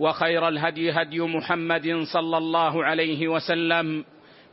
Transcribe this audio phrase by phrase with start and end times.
[0.00, 4.04] وخير الهدي هدي محمد صلى الله عليه وسلم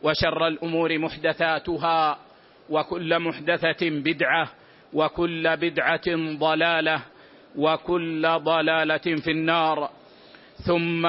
[0.03, 2.19] وشر الأمور محدثاتها
[2.69, 4.51] وكل محدثة بدعة
[4.93, 7.01] وكل بدعة ضلالة
[7.55, 9.89] وكل ضلالة في النار.
[10.65, 11.07] ثم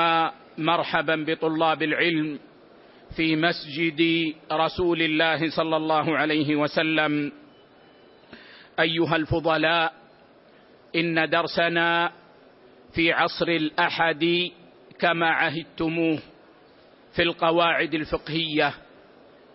[0.58, 2.38] مرحبا بطلاب العلم
[3.16, 4.00] في مسجد
[4.52, 7.32] رسول الله صلى الله عليه وسلم.
[8.80, 9.92] أيها الفضلاء
[10.96, 12.12] إن درسنا
[12.94, 14.50] في عصر الأحد
[14.98, 16.18] كما عهدتموه
[17.12, 18.74] في القواعد الفقهية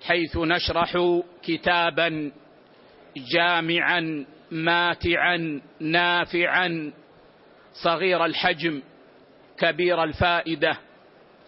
[0.01, 0.97] حيث نشرح
[1.43, 2.31] كتابا
[3.17, 6.91] جامعا ماتعا نافعا
[7.73, 8.81] صغير الحجم
[9.57, 10.77] كبير الفائدة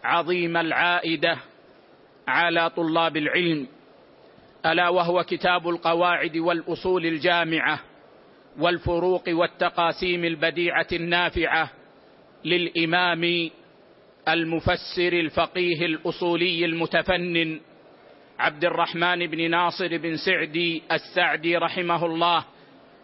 [0.03, 1.37] عظيم العائدة
[2.27, 3.67] على طلاب العلم
[4.65, 7.79] ألا وهو كتاب القواعد والأصول الجامعة.
[8.59, 11.71] والفروق والتقاسيم البديعة النافعة
[12.45, 13.49] للإمام
[14.27, 17.59] المفسر الفقيه الأصولي المتفنن
[18.39, 22.45] عبد الرحمن بن ناصر بن سعدي السعدي رحمه الله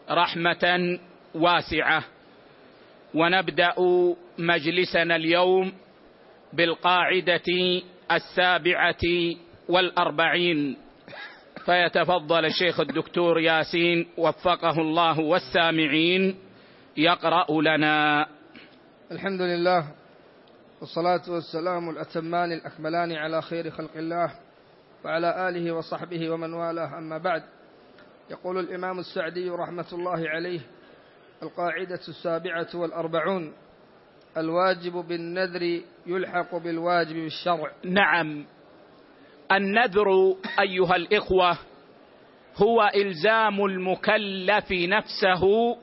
[0.09, 1.00] رحمة
[1.35, 2.03] واسعة.
[3.13, 3.75] ونبدأ
[4.38, 5.73] مجلسنا اليوم
[6.53, 7.81] بالقاعدة
[8.12, 9.03] السابعة
[9.69, 10.78] والأربعين.
[11.66, 16.35] فيتفضل الشيخ الدكتور ياسين وفقه الله والسامعين
[16.97, 18.27] يقرأ لنا.
[19.11, 19.85] الحمد لله
[20.81, 24.31] والصلاة والسلام الأتمان الأكملان على خير خلق الله
[25.05, 26.97] وعلى آله وصحبه ومن والاه.
[26.97, 27.44] أما بعد
[28.31, 30.59] يقول الإمام السعدي رحمة الله عليه
[31.44, 33.53] القاعدة السابعة والأربعون
[34.38, 37.71] الواجب بالنذر يلحق بالواجب بالشرع.
[37.85, 38.45] نعم.
[39.51, 41.57] النذر أيها الإخوة
[42.57, 45.78] هو إلزام المكلف نفسه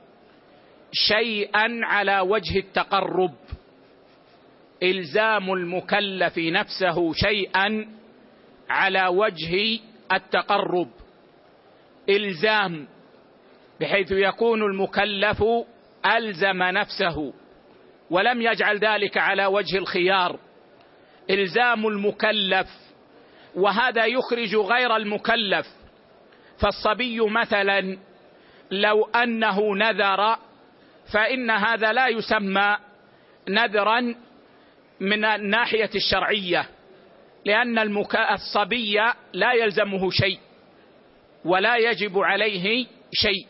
[0.92, 3.34] شيئا على وجه التقرب.
[4.82, 7.88] إلزام المكلف نفسه شيئا
[8.70, 9.78] على وجه
[10.12, 10.88] التقرب.
[12.08, 12.88] إلزام
[13.80, 15.44] بحيث يكون المكلف
[16.16, 17.32] ألزم نفسه
[18.10, 20.38] ولم يجعل ذلك على وجه الخيار.
[21.30, 22.87] إلزام المكلف
[23.54, 25.66] وهذا يخرج غير المكلف
[26.60, 27.98] فالصبي مثلا
[28.70, 30.36] لو أنه نذر
[31.12, 32.76] فإن هذا لا يسمى
[33.48, 34.14] نذرا
[35.00, 36.68] من الناحية الشرعية
[37.44, 37.78] لأن.
[38.34, 39.00] الصبي
[39.32, 40.38] لا يلزمه شيء
[41.44, 43.46] ولا يجب عليه شيء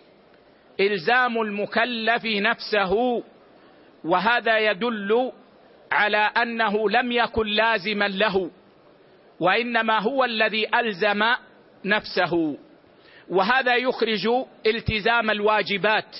[0.80, 3.22] إلزام المكلف نفسه
[4.04, 5.32] وهذا يدل
[5.92, 8.50] على أنه لم يكن لازما له
[9.40, 11.24] وإنما هو الذي ألزم
[11.84, 12.58] نفسه.
[13.28, 14.28] وهذا يخرج
[14.66, 16.16] التزام الواجبات.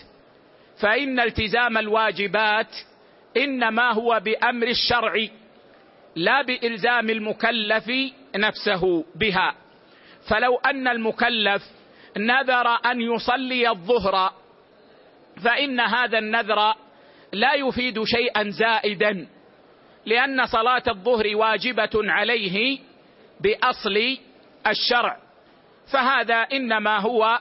[0.80, 2.76] فإن التزام الواجبات
[3.36, 5.26] إنما هو بأمر الشرع
[6.16, 7.90] لا بإلزام المكلف
[8.36, 9.54] نفسه بها.
[10.28, 11.62] فلو أن المكلف
[12.16, 14.32] نذر أن يصلي الظهر
[15.44, 16.74] فإن هذا النذر
[17.32, 19.26] لا يفيد شيئا زائدا
[20.06, 22.78] لأن صلاة الظهر واجبة عليه
[23.40, 24.18] بأصل
[24.66, 25.16] الشرع.
[25.92, 27.40] فهذا إنما هو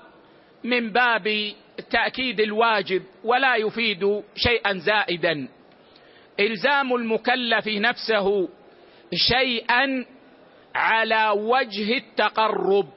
[0.64, 1.54] من باب
[1.90, 5.48] تأكيد الواجب ولا يفيد شيئا زائدا.
[6.40, 8.50] إلزام المكلف نفسه
[9.14, 10.06] شيئا
[10.76, 12.88] على وجه التقرب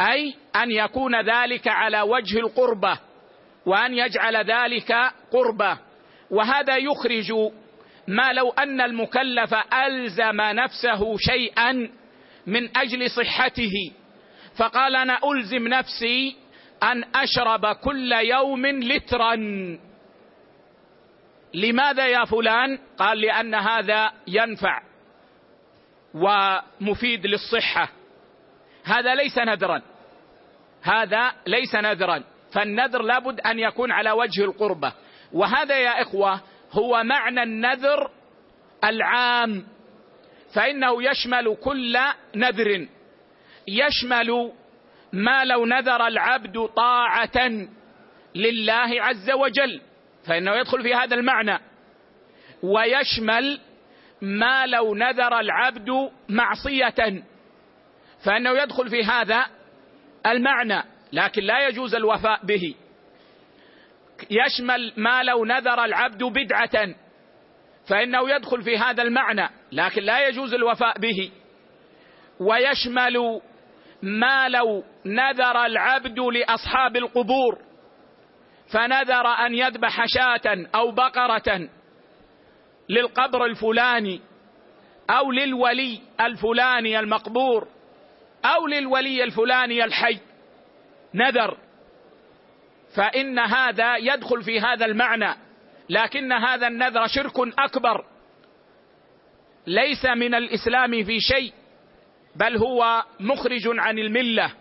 [0.00, 2.98] أي أن يكون ذلك على وجه القربة
[3.66, 4.92] وأن يجعل ذلك
[5.32, 5.78] قربة.
[6.30, 7.32] وهذا يخرج
[8.08, 11.90] ما لو أن المكلف ألزم نفسه شيئا
[12.46, 13.92] من أجل صحته
[14.56, 16.36] فقال أنا ألزم نفسي
[16.82, 19.36] أن أشرب كل يوم لترا.
[21.54, 24.82] لماذا يا فلان؟ قال لأن هذا ينفع
[26.14, 27.88] ومفيد للصحة.
[28.84, 29.82] هذا ليس نذرا
[30.82, 34.92] هذا ليس نذرا فالنذر لابد أن يكون على وجه القربة.
[35.32, 36.40] وهذا يا إخوة
[36.78, 38.10] هو معنى النذر
[38.84, 39.66] العام
[40.54, 41.98] فإنه يشمل كل
[42.36, 42.88] نذر.
[43.68, 44.52] يشمل
[45.12, 47.66] ما لو نذر العبد طاعة
[48.34, 49.80] لله عز وجل
[50.26, 51.58] فإنه يدخل في هذا المعنى.
[52.62, 53.60] ويشمل
[54.22, 57.22] ما لو نذر العبد معصية
[58.24, 59.46] فإنه يدخل في هذا
[60.26, 60.82] المعنى
[61.12, 62.74] لكن لا يجوز الوفاء به.
[64.30, 66.94] يشمل ما لو نذر العبد بدعة
[67.88, 71.30] فإنه يدخل في هذا المعنى لكن لا يجوز الوفاء به.
[72.40, 73.40] ويشمل
[74.02, 77.58] ما لو نذر العبد لأصحاب القبور
[78.72, 81.68] فنذر أن يذبح شاة أو بقرة
[82.88, 84.20] للقبر الفلاني
[85.10, 87.68] أو للولي الفلاني المقبور
[88.44, 90.18] أو للولي الفلاني الحي.
[91.14, 91.56] نذر.
[92.96, 95.34] فإن هذا يدخل في هذا المعنى.
[95.88, 98.04] لكن هذا النذر شرك أكبر.
[99.66, 101.52] ليس من الإسلام في شيء
[102.36, 104.52] بل هو مخرج عن الملة.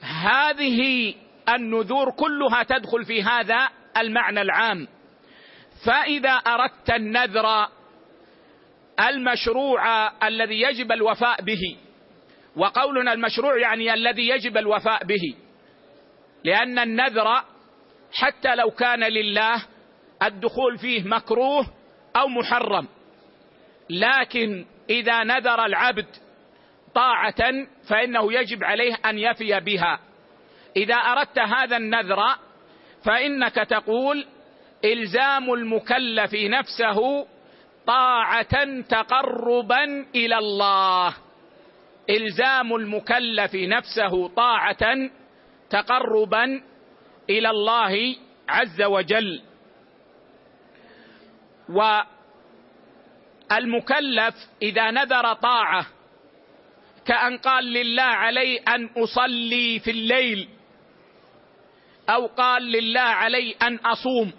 [0.00, 1.14] هذه
[1.48, 4.88] النذور كلها تدخل في هذا المعنى العام.
[5.86, 7.68] فإذا أردت النذر
[9.00, 11.76] المشروع الذي يجب الوفاء به
[12.56, 15.34] وقولنا المشروع يعني الذي يجب الوفاء به
[16.46, 17.42] لأن النذر
[18.12, 19.62] حتى لو كان لله
[20.22, 21.66] الدخول فيه مكروه
[22.16, 22.88] أو محرم.
[23.90, 26.06] لكن إذا نذر العبد
[26.94, 30.00] طاعة فإنه يجب عليه أن يفي بها.
[30.76, 32.18] إذا أردت هذا النذر
[33.04, 34.26] فإنك تقول
[34.84, 37.26] إلزام المكلف نفسه
[37.86, 41.14] طاعة تقربا إلى الله.
[42.10, 45.10] إلزام المكلف نفسه طاعة
[45.70, 46.62] تقربا
[47.30, 48.16] إلى الله
[48.48, 49.42] عز وجل.
[53.50, 55.86] والمكلف إذا نذر طاعة
[57.06, 60.48] كأن قال لله علي أن أصلي في الليل
[62.10, 64.32] أو قال لله علي أن أصوم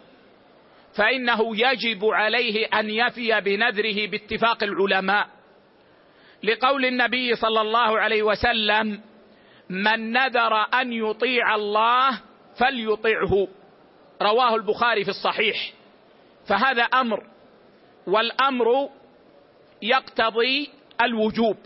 [0.97, 5.27] فإنه يجب عليه أن يفي بنذره باتفاق العلماء.
[6.43, 9.01] لقول النبي صلى الله عليه وسلم
[9.69, 12.21] من نذر أن يطيع الله
[12.59, 13.47] فليطعه.
[14.21, 15.73] رواه البخاري في الصحيح.
[16.47, 17.23] فهذا أمر
[18.07, 18.89] والأمر
[19.81, 20.69] يقتضي
[21.01, 21.57] الوجوب.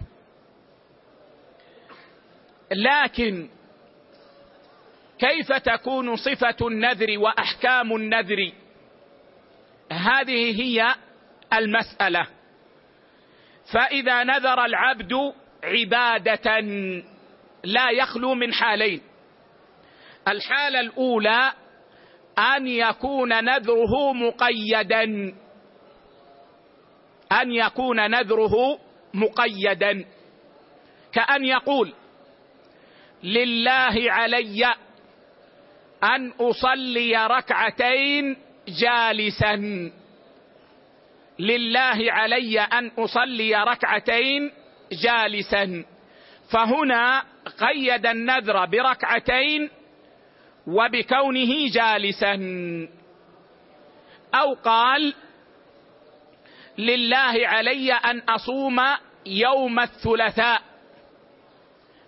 [2.72, 3.50] لكن
[5.20, 8.52] كيف تكون صفة النذر وأحكام النذر؟
[9.92, 10.96] هذه هي
[11.54, 12.28] المسألة.
[13.74, 15.34] فإذا نذر العبد
[15.64, 16.60] عبادة
[17.64, 19.02] لا يخلو من حالين.
[20.28, 21.54] الحالة الأولى
[22.40, 25.34] أن يكون نذره مقيدا.
[27.32, 28.80] أن يكون نذره
[29.14, 30.06] مقيدا.
[31.14, 31.94] كأن يقول
[33.24, 34.76] لله علي
[36.04, 38.38] أن أصلي ركعتين
[38.68, 39.56] جالسا.
[41.40, 44.52] لله علي أن أصلي ركعتين
[44.92, 45.86] جالسا.
[46.50, 47.24] فهنا
[47.60, 49.70] قيد النذر بركعتين
[50.68, 52.36] وبكونه جالسا.
[54.36, 55.14] أو قال
[56.78, 58.80] لله علي أن أصوم
[59.26, 60.62] يوم الثلاثاء.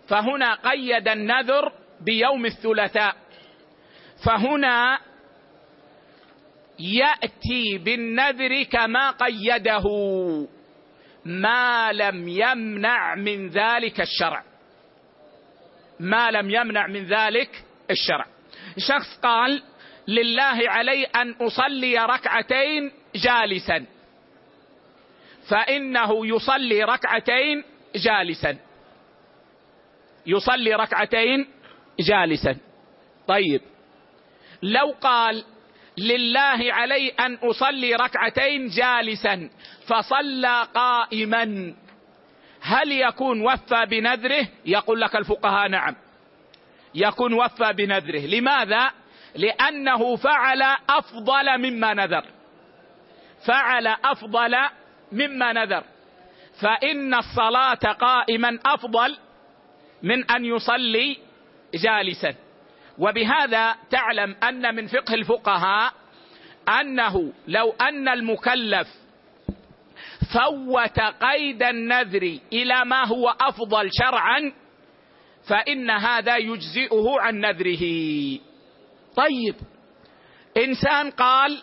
[0.07, 1.71] فهنا قيد النذر
[2.01, 3.15] بيوم الثلاثاء.
[4.25, 4.99] فهنا
[6.79, 9.83] يأتي بالنذر كما قيده.
[11.25, 14.43] ما لم يمنع من ذلك الشرع.
[15.99, 18.25] ما لم يمنع من ذلك الشرع.
[18.77, 19.63] شخص قال
[20.07, 23.85] لله علي أن أصلي ركعتين جالسا.
[25.49, 27.63] فإنه يصلي ركعتين
[27.95, 28.57] جالسا.
[30.25, 31.47] يصلي ركعتين
[31.99, 32.57] جالسا.
[33.27, 33.61] طيب
[34.61, 35.43] لو قال
[35.97, 39.49] لله علي أن أصلي ركعتين جالسا
[39.87, 41.73] فصلى قائما.
[42.61, 45.95] هل يكون وفى بنذره؟ يقول لك الفقهاء نعم.
[46.95, 48.25] يكون وفى بنذره.
[48.25, 48.91] لماذا؟
[49.35, 52.25] لأنه فعل أفضل مما نذر.
[53.47, 54.55] فعل أفضل
[55.11, 55.83] مما نذر.
[56.61, 59.17] فإن الصلاة قائما أفضل
[60.03, 61.17] من أن يصلي
[61.73, 62.35] جالسا.
[62.97, 65.93] وبهذا تعلم أن من فقه الفقهاء
[66.81, 68.87] أنه لو أن المكلف
[70.33, 74.53] فوت قيد النذر إلى ما هو أفضل شرعا
[75.49, 77.83] فإن هذا يجزئه عن نذره.
[79.15, 79.55] طيب
[80.57, 81.61] إنسان قال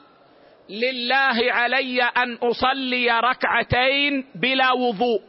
[0.71, 5.23] لله علي أن أصلي ركعتين بلا وضوء.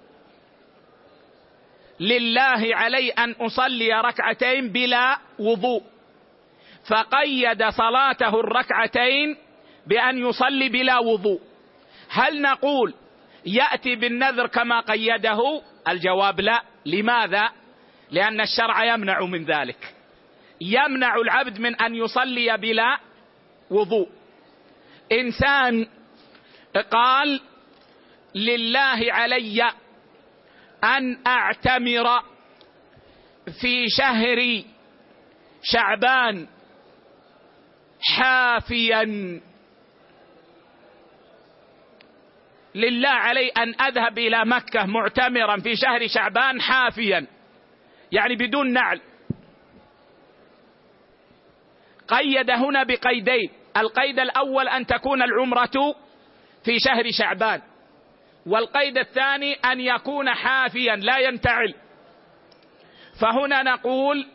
[2.00, 5.84] لله علي أن أصلي ركعتين بلا وضوء.
[6.90, 9.38] فقيد صلاته الركعتين
[9.88, 11.42] بأن يصلي بلا وضوء.
[12.10, 12.94] هل نقول
[13.46, 16.62] يأتي بالنذر كما قيده؟ الجواب لا.
[16.86, 17.50] لماذا؟
[18.12, 19.96] لأن الشرع يمنع من ذلك.
[20.62, 22.98] يمنع العبد من أن يصلي بلا
[23.70, 24.10] وضوء.
[25.12, 25.88] إنسان
[26.92, 27.42] قال
[28.36, 29.72] لله علي
[30.84, 32.22] أن أعتمر
[33.62, 34.64] في شهر
[35.64, 36.48] شعبان
[38.02, 39.42] حافيا.
[42.76, 47.28] لله علي أن أذهب إلى مكة معتمرا في شهر شعبان حافيا
[48.12, 49.02] يعني بدون نعل.
[52.08, 55.96] قيد هنا بقيدين القيد الأول أن تكون العمرة
[56.66, 57.62] في شهر شعبان
[58.46, 61.76] والقيد الثاني أن يكون حافيا لا ينتعل.
[63.22, 64.28] فهنا نقول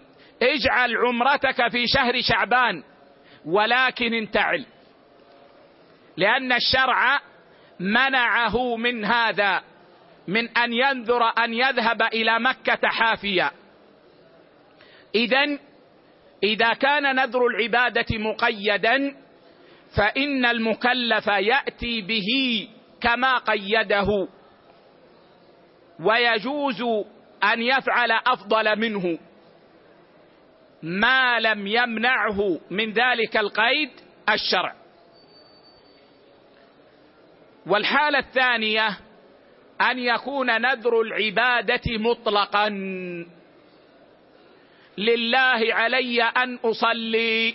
[0.42, 2.82] اجعل عمرتك في شهر شعبان.
[3.46, 4.66] ولكن انتعل.
[6.16, 7.20] لأن الشرع
[7.80, 9.62] منعه من هذا
[10.28, 13.50] من أن ينذر أن يذهب إلى مكة حافيا.
[15.14, 15.58] اذا
[16.42, 19.16] إذا كان نذر العبادة مقيدا
[19.96, 22.28] فإن المكلف يأتي به
[23.00, 24.28] كما قيده.
[26.00, 26.82] ويجوز
[27.44, 29.18] أن يفعل أفضل منه.
[30.82, 33.90] ما لم يمنعه من ذلك القيد
[34.30, 34.74] الشرع.
[37.66, 38.98] والحالة الثانية
[39.80, 42.68] أن يكون نذر العبادة مطلقا.
[44.98, 47.54] لله علي أن أصلي.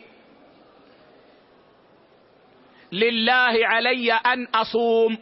[2.92, 5.18] لله علي أن أصوم.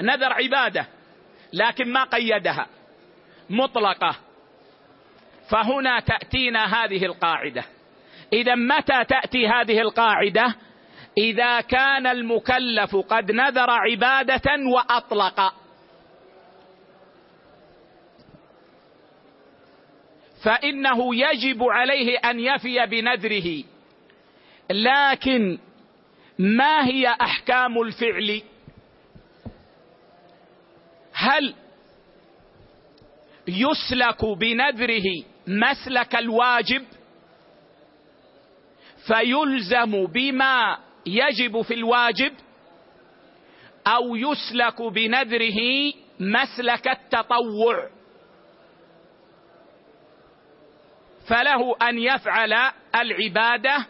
[0.00, 0.86] نذر عبادة
[1.52, 2.66] لكن ما قيدها.
[3.50, 4.25] مطلقة.
[5.50, 7.64] فهنا تأتينا هذه القاعدة.
[8.32, 10.54] إذا متى تأتي هذه القاعدة؟
[11.18, 15.54] إذا كان المكلف قد نذر عبادة وأطلق.
[20.44, 23.64] فإنه يجب عليه أن يفي بنذره.
[24.70, 25.58] لكن
[26.38, 28.42] ما هي أحكام الفعل؟
[31.12, 31.54] هل
[33.48, 36.84] يسلك بنذره مسلك الواجب
[39.06, 42.32] فيلزم بما يجب في الواجب
[43.86, 47.88] أو يسلك بنذره مسلك التطوع.
[51.28, 53.86] فله أن يفعل العبادة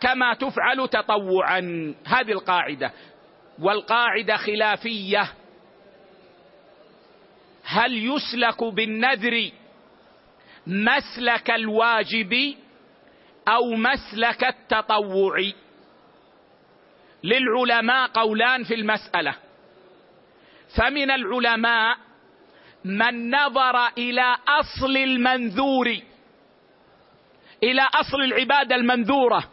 [0.00, 1.94] كما تفعل تطوعا.
[2.06, 2.92] هذه القاعدة.
[3.58, 5.32] والقاعدة خلافية.
[7.64, 9.50] هل يسلك بالنذر
[10.68, 12.54] مسلك الواجب
[13.48, 15.36] أو مسلك التطوع.
[17.24, 19.34] للعلماء قولان في المسألة.
[20.76, 21.96] فمن العلماء
[22.84, 25.86] من نظر إلى أصل المنذور
[27.62, 29.50] إلى أصل العبادة المنذورة.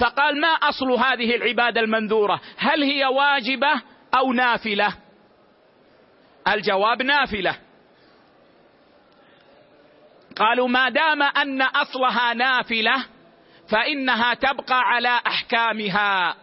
[0.00, 3.82] فقال ما أصل هذه العبادة المنذورة؟ هل هي واجبة
[4.14, 4.94] أو نافلة؟
[6.48, 7.71] الجواب نافلة.
[10.32, 13.04] قالوا ما دام أن أصلها نافلة
[13.68, 16.36] فإنها تبقى على أحكامها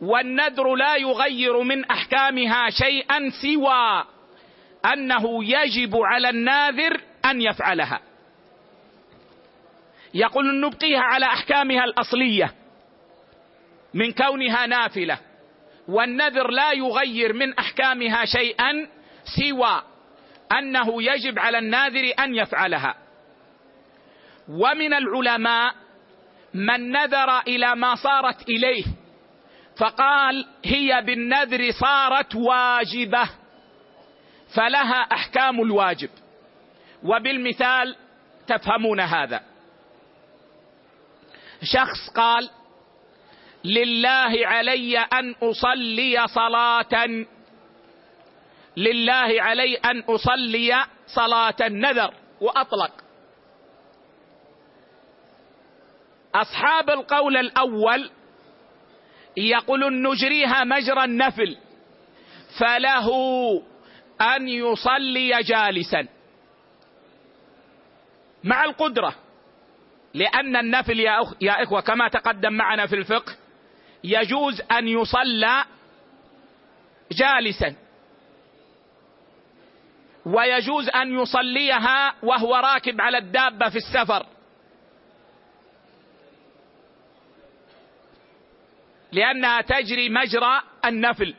[0.00, 4.04] والنذر لا يغير من أحكامها شيئا سوى
[4.92, 8.00] أنه يجب على الناذر أن يفعلها.
[10.14, 12.54] يقول نبقيها على أحكامها الأصلية
[13.94, 15.18] من كونها نافلة
[15.88, 18.88] والنذر لا يغير من أحكامها شيئا
[19.24, 19.82] سوى
[20.58, 23.07] أنه يجب على الناذر أن يفعلها.
[24.48, 25.74] ومن العلماء
[26.54, 28.84] من نذر إلى ما صارت إليه
[29.76, 33.30] فقال هي بالنذر صارت واجبة
[34.54, 36.10] فلها أحكام الواجب.
[37.02, 37.96] وبالمثال
[38.46, 39.40] تفهمون هذا.
[41.62, 42.50] شخص قال
[43.64, 47.26] لله علي أن أصلي صلاة
[48.76, 53.07] لله علي أن أصلي صلاة نذر وأطلق.
[56.34, 58.10] أصحاب القول الأول
[59.36, 61.56] يقولون نجريها مجرى النفل
[62.58, 63.08] فله
[64.20, 66.06] أن يصلي جالسا.
[68.44, 69.14] مع القدرة
[70.14, 73.36] لأن النفل يا, أخ يا إخوة كما تقدم معنا في الفقه
[74.04, 75.64] يجوز أن يصلى
[77.12, 77.74] جالسا.
[80.26, 84.26] ويجوز أن يصليها وهو راكب على الدابة في السفر.
[89.18, 91.34] لأنها تجري مجرى النفل.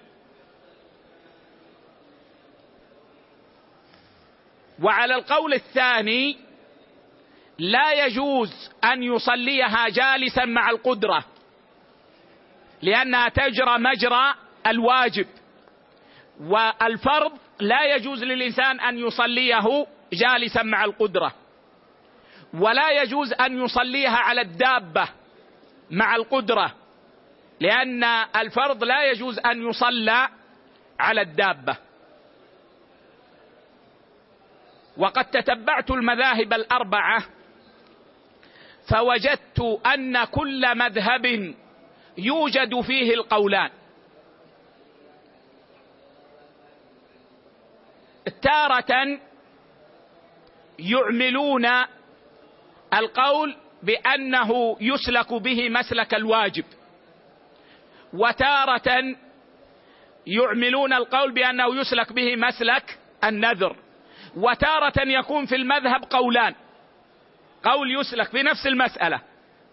[4.83, 6.37] وعلى القول الثاني
[7.59, 11.25] لا يجوز أن يصليها جالسا مع القدرة
[12.81, 14.33] لأنها تجرى مجرى
[14.67, 15.27] الواجب.
[16.39, 21.35] والفرض لا يجوز للإنسان أن يصليه جالسا مع القدرة
[22.53, 25.09] ولا يجوز أن يصليها على الدابة
[25.91, 26.75] مع القدرة.
[27.59, 28.03] لأن
[28.35, 30.29] الفرض لا يجوز أن يصلى
[30.99, 31.77] على الدابة.
[34.97, 37.23] وقد تتبعت المذاهب الأربعة
[38.89, 41.55] فوجدت أن كل مذهب
[42.17, 43.69] يوجد فيه القولان.
[48.41, 49.19] تارة
[50.79, 51.67] يعملون
[52.93, 56.65] القول بأنه يسلك به مسلك الواجب.
[58.13, 59.15] وتارة
[60.27, 63.75] يعملون القول بأنه يسلك به مسلك النذر.
[64.37, 66.55] وتارة يكون في المذهب قولان.
[67.63, 69.21] قول يسلك في نفس المسألة.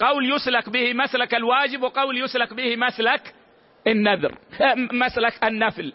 [0.01, 3.35] قول يسلك به مسلك الواجب وقول يسلك به مسلك
[3.87, 4.39] النذر.
[4.93, 5.93] مسلك النفل.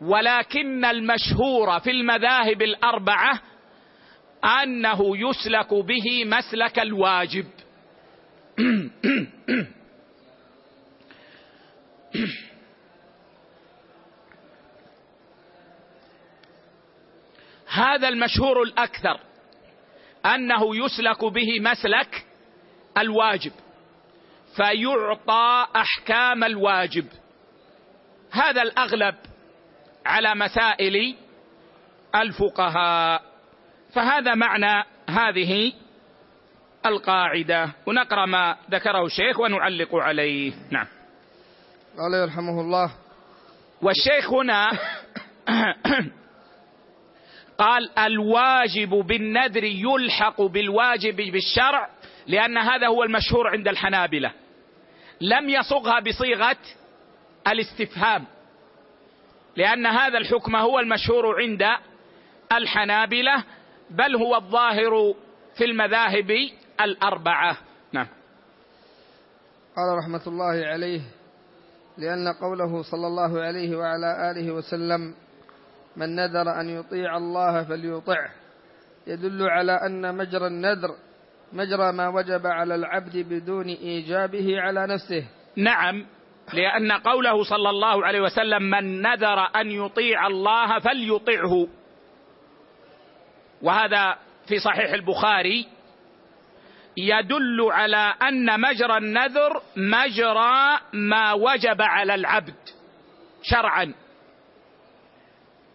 [0.00, 3.40] ولكن المشهور في المذاهب الأربعة
[4.62, 7.46] أنه يسلك به مسلك الواجب.
[17.72, 19.20] هذا المشهور الأكثر
[20.26, 22.26] أنه يسلك به مسلك
[22.98, 23.52] الواجب
[24.56, 27.06] فيعطى أحكام الواجب.
[28.30, 29.14] هذا الأغلب
[30.06, 31.16] على مسائل
[32.14, 33.22] الفقهاء.
[33.94, 35.72] فهذا معنى هذه
[36.86, 37.72] القاعدة.
[37.86, 40.52] ونقرأ ما ذكره الشيخ ونعلق عليه.
[40.70, 40.86] نعم.
[41.98, 42.92] قال يرحمه الله.
[43.82, 44.70] والشيخ هنا
[47.58, 51.88] قال الواجب بالنذر يلحق بالواجب بالشرع
[52.26, 54.32] لأن هذا هو المشهور عند الحنابلة.
[55.20, 56.56] لم يصغها بصيغة
[57.48, 58.24] الاستفهام
[59.56, 61.62] لأن هذا الحكم هو المشهور عند
[62.52, 63.44] الحنابلة
[63.90, 65.14] بل هو الظاهر
[65.58, 67.56] في المذاهب الأربعة.
[67.92, 68.06] نعم.
[69.76, 71.00] قال رحمة الله عليه
[71.98, 75.14] لأن قوله صلى الله عليه وعلى آله وسلم
[75.96, 78.30] من نذر أن يطيع الله فليطعه
[79.06, 80.96] يدل على أن مجرى النذر
[81.52, 85.24] مجرى ما وجب على العبد بدون إيجابه على نفسه.
[85.56, 86.06] نعم
[86.52, 91.68] لأن قوله صلى الله عليه وسلم من نذر أن يطيع الله فليطعه.
[93.62, 94.16] وهذا
[94.48, 95.68] في صحيح البخاري.
[96.96, 102.54] يدل على أن مجرى النذر مجرى ما وجب على العبد
[103.42, 103.94] شرعا.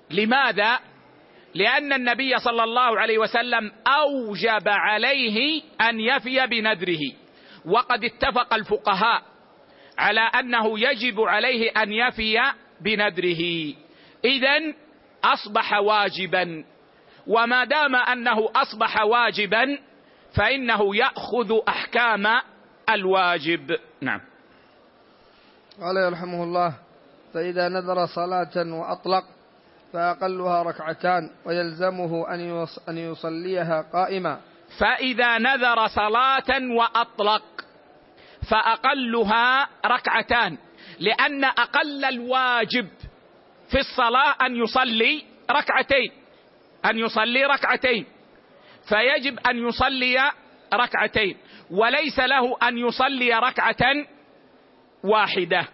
[0.09, 0.79] لماذا؟
[1.55, 6.99] لأن النبي صلى الله عليه وسلم أوجب عليه أن يفي بنذره.
[7.65, 9.21] وقد اتفق الفقهاء
[9.97, 12.41] على أنه يجب عليه أن يفي
[12.81, 13.73] بنذره.
[14.25, 14.73] اذا
[15.23, 16.65] أصبح واجبا.
[17.27, 19.77] وما دام أنه أصبح واجبا
[20.37, 22.25] فإنه يأخذ أحكام
[22.89, 23.77] الواجب.
[24.01, 24.21] نعم.
[25.81, 26.73] قال يرحمه الله
[27.33, 29.23] فإذا نذر صلاة وأطلق
[29.93, 32.33] فأقلها ركعتان ويلزمه
[32.89, 34.39] أن يصليها قائما.
[34.79, 37.43] فإذا نذر صلاة وأطلق
[38.49, 40.57] فأقلها ركعتان
[40.99, 42.87] لأن أقل الواجب
[43.69, 46.11] في الصلاة أن يصلي ركعتين
[46.85, 48.16] أن يصلي ركعتين.
[48.89, 50.31] فيجب أن يصلي
[50.73, 51.37] ركعتين
[51.71, 54.05] وليس له أن يصلي ركعة
[55.03, 55.67] واحدة.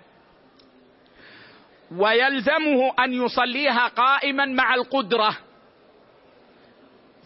[1.91, 5.37] ويلزمه أن يصليها قائما مع القدرة.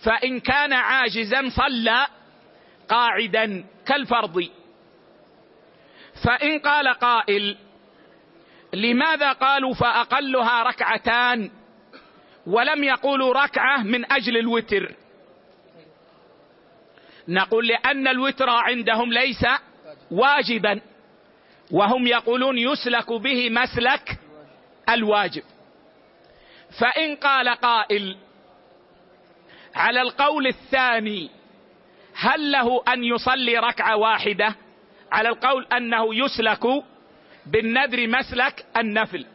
[0.05, 2.07] فإن كان عاجزا صلى
[2.89, 4.49] قاعدا كالفرض.
[6.23, 7.57] فإن قال قائل
[8.73, 11.51] لماذا قالوا فأقلها ركعتان
[12.47, 14.95] ولم يقولوا ركعة من أجل الوتر؟
[17.27, 19.45] نقول لأن الوتر عندهم ليس
[20.11, 20.81] واجبا.
[21.71, 24.19] وهم يقولون يسلك به مسلك
[24.89, 25.43] الواجب.
[26.79, 28.17] فإن قال قائل
[29.75, 31.29] على القول الثاني
[32.15, 34.55] هل له أن يصلي ركعة واحدة؟
[35.11, 36.63] على القول أنه يسلك
[37.45, 39.25] بالنذر مسلك النفل.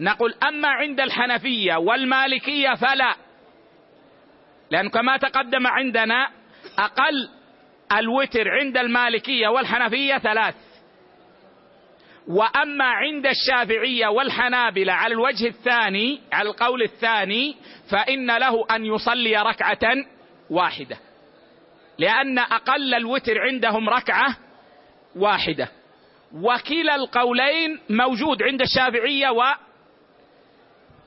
[0.00, 3.16] نقول أما عند الحنفية والمالكية فلا
[4.70, 6.30] لأن كما تقدم عندنا
[6.78, 7.28] أقل
[7.92, 10.54] الوتر عند المالكية والحنفية ثلاث.
[12.28, 17.56] وأما عند الشافعية والحنابلة على الوجه الثاني على القول الثاني
[17.90, 19.96] فإن له أن يصلي ركعة
[20.50, 20.98] واحدة.
[21.98, 24.36] لأن أقل الوتر عندهم ركعة
[25.16, 25.68] واحدة.
[26.34, 29.28] وكلا القولين موجود عند الشافعية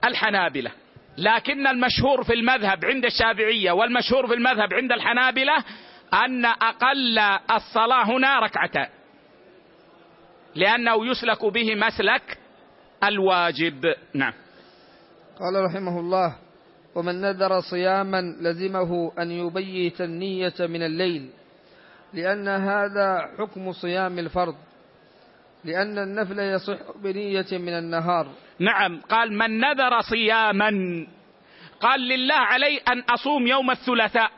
[0.03, 0.71] والحنابلة.
[1.17, 5.55] لكن المشهور في المذهب عند الشافعية والمشهور في المذهب عند الحنابلة
[6.13, 7.19] أن أقل
[7.51, 8.87] الصلاة هنا ركعتان
[10.55, 12.37] لأنه يسلك به مسلك
[13.03, 13.93] الواجب.
[14.13, 14.33] نعم.
[15.39, 16.35] قال رحمه الله
[16.95, 21.29] ومن نذر صياما لزمه أن يبيت النية من الليل
[22.13, 24.55] لأن هذا حكم صيام الفرض.
[25.65, 28.27] لأن النفل يصح بنية من النهار.
[28.59, 30.71] نعم قال من نذر صياما
[31.81, 34.31] قال لله علي أن أصوم يوم الثلاثاء.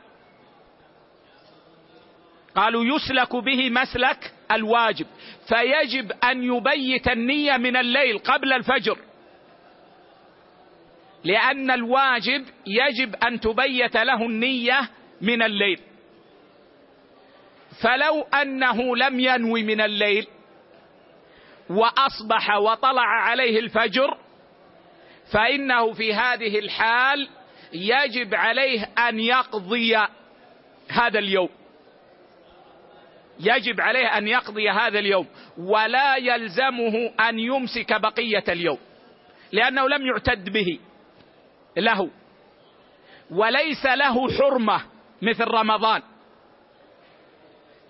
[2.54, 5.06] قالوا يسلك به مسلك الواجب
[5.48, 8.98] فيجب أن يبيت النية من الليل قبل الفجر.
[11.24, 14.88] لأن الواجب يجب أن تبيت له النية
[15.20, 15.80] من الليل.
[17.82, 20.26] فلو أنه لم ينوي من الليل
[21.70, 24.16] وأصبح وطلع عليه الفجر
[25.32, 27.28] فإنه في هذه الحال
[27.72, 29.96] يجب عليه أن يقضي
[30.88, 31.48] هذا اليوم.
[33.40, 35.26] يجب عليه أن يقضي هذا اليوم
[35.58, 38.78] ولا يلزمه أن يمسك بقية اليوم
[39.52, 40.78] لأنه لم يعتد به
[41.76, 42.10] له
[43.30, 44.80] وليس له حرمة
[45.22, 46.02] مثل رمضان.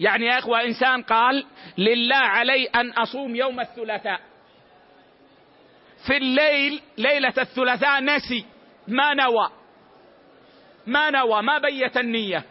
[0.01, 1.47] يعني يا إخوة إنسان قال
[1.79, 4.21] لله علي أن أصوم يوم الثلاثاء.
[6.07, 8.45] في الليل ليلة الثلاثاء نسي
[8.89, 9.51] ما نوى.
[10.87, 12.45] ما نوى ما بيت النية.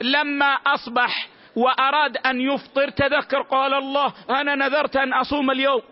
[0.00, 5.82] لما أصبح وأراد أن يفطر تذكر قال الله أنا نذرت أن أصوم اليوم.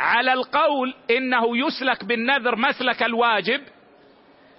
[0.00, 3.62] على القول إنه يسلك بالنذر مسلك الواجب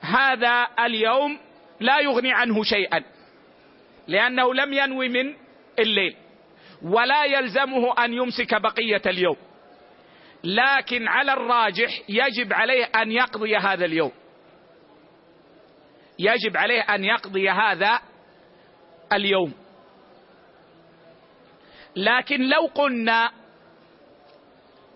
[0.01, 1.39] هذا اليوم
[1.79, 3.03] لا يغني عنه شيئا
[4.07, 5.35] لأنه لم ينوي من
[5.79, 6.15] الليل
[6.81, 9.37] ولا يلزمه أن يمسك بقية اليوم.
[10.43, 14.11] لكن على الراجح يجب عليه أن يقضي هذا اليوم.
[16.19, 17.99] يجب عليه أن يقضي هذا
[19.13, 19.53] اليوم.
[21.95, 23.31] لكن لو قلنا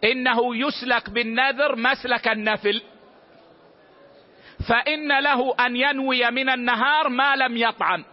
[0.03, 2.81] إنه يسلك بالنذر مسلك النفل
[4.67, 8.03] فإن له أن ينوي من النهار ما لم يطعم.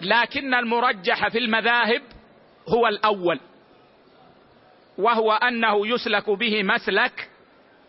[0.00, 2.02] لكن المرجح في المذاهب
[2.68, 3.40] هو الأول
[4.98, 7.30] وهو أنه يسلك به مسلك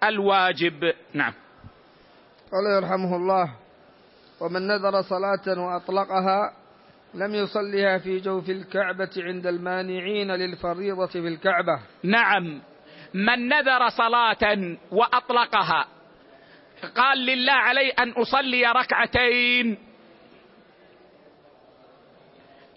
[0.03, 0.93] الواجب.
[1.13, 1.33] نعم.
[2.51, 3.53] قال يرحمه الله
[4.41, 6.53] ومن نذر صلاة وأطلقها
[7.13, 11.79] لم يصلها في جوف الكعبة عند المانعين للفريضة في الكعبة.
[12.03, 12.61] نعم.
[13.15, 15.87] من نذر صلاة وأطلقها.
[16.95, 19.77] قال لله علي أن أصلي ركعتين.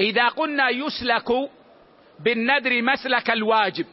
[0.01, 1.51] إذا قلنا يسلك
[2.21, 3.87] بالنذر مسلك الواجب.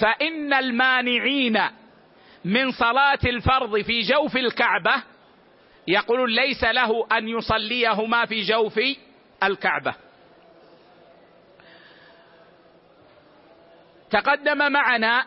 [0.00, 1.60] فإن المانعين
[2.44, 5.02] من صلاة الفرض في جوف الكعبة
[5.88, 8.80] يقولون ليس له أن يصليهما في جوف
[9.42, 9.94] الكعبة.
[14.14, 15.26] تقدم معنا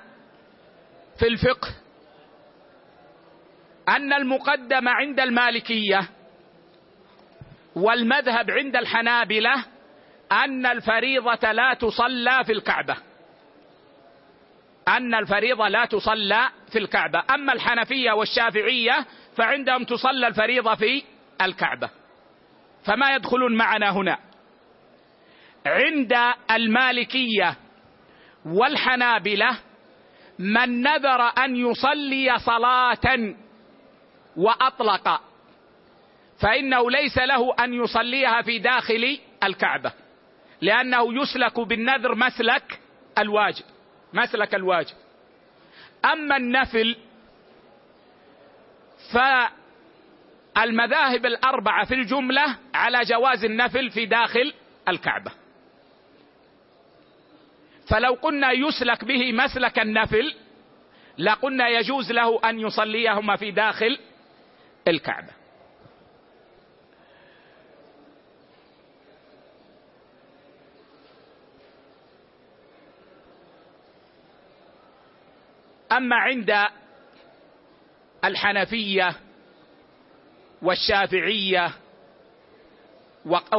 [1.19, 1.69] في الفقه
[3.89, 6.09] أن المقدم عند المالكية
[7.75, 9.65] والمذهب عند الحنابلة
[10.31, 12.97] أن الفريضة لا تصلى في الكعبة.
[14.87, 17.23] أن الفريضة لا تصلى في الكعبة.
[17.33, 19.05] أما الحنفية والشافعية
[19.37, 21.03] فعندهم تصلى الفريضة في
[21.41, 21.89] الكعبة.
[22.85, 24.17] فما يدخلون معنا هنا.
[25.65, 26.13] عند
[26.51, 27.66] المالكية
[28.47, 29.57] والحنابلة
[30.39, 33.33] من نذر أن يصلي صلاة
[34.37, 35.21] وأطلق
[36.39, 39.91] فإنه ليس له أن يصليها في داخل الكعبة
[40.61, 42.79] لأنه يسلك بالنذر مسلك
[43.17, 43.65] الواجب
[44.13, 44.95] مسلك الواجب.
[46.05, 46.95] أما النفل
[50.55, 54.53] فالمذاهب الأربعة في الجملة على جواز النفل في داخل
[54.87, 55.31] الكعبة.
[57.87, 60.35] فلو قلنا يسلك به مسلك النفل
[61.17, 63.99] لقلنا يجوز له أن يصليهما في داخل
[64.87, 65.37] الكعبة.
[75.91, 76.67] أما عند
[78.25, 79.15] الحنفية
[80.61, 81.71] والشافعية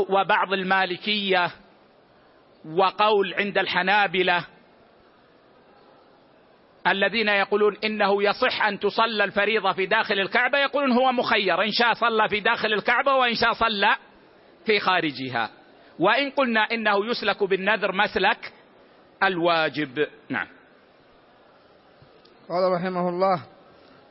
[0.09, 1.51] وبعض المالكية
[2.65, 4.47] وقول عند الحنابلة
[6.87, 11.63] الذين يقولون إنه يصح أن تصلى الفريضة في داخل الكعبة يقولون هو مخير.
[11.63, 13.97] إن شاء صلى في داخل الكعبة وإن شاء صلى
[14.67, 15.51] في خارجها.
[15.99, 18.53] وإن قلنا إنه يسلك بالنذر مسلك
[19.23, 20.07] الواجب.
[20.29, 20.47] نعم.
[22.49, 23.43] قال رحمه الله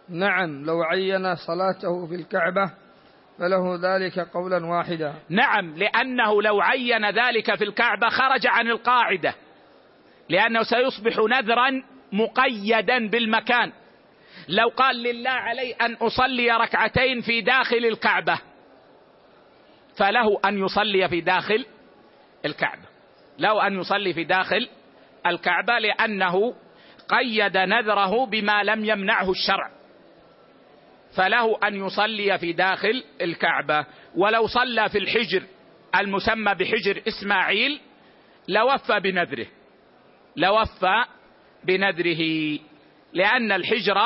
[0.10, 2.71] نعم لو عين صلاته في الكعبة
[3.39, 5.13] فله ذلك قولا واحدا.
[5.30, 9.34] نعم لأنه لو عين ذلك في الكعبة خرج عن القاعدة.
[10.30, 13.71] لأنه سيصبح نذرا مقيدا بالمكان.
[14.50, 18.39] لو قال لله علي أن أصلي ركعتين في داخل الكعبة
[19.97, 21.65] فله أن يصلي في داخل
[22.45, 22.88] الكعبة.
[23.39, 24.69] له أن يصلي في داخل
[25.26, 26.54] الكعبة لأنه
[27.10, 29.76] قيد نذره بما لم يمنعه الشرع.
[31.17, 33.86] فله أن يصلي في داخل الكعبة.
[34.15, 35.43] ولو صلى في الحجر
[35.95, 37.80] المسمى بحجر إسماعيل
[38.47, 39.47] لوفى بنذره.
[40.36, 41.06] لوفى
[41.63, 42.23] بنذره.
[43.13, 43.97] لأن الحجر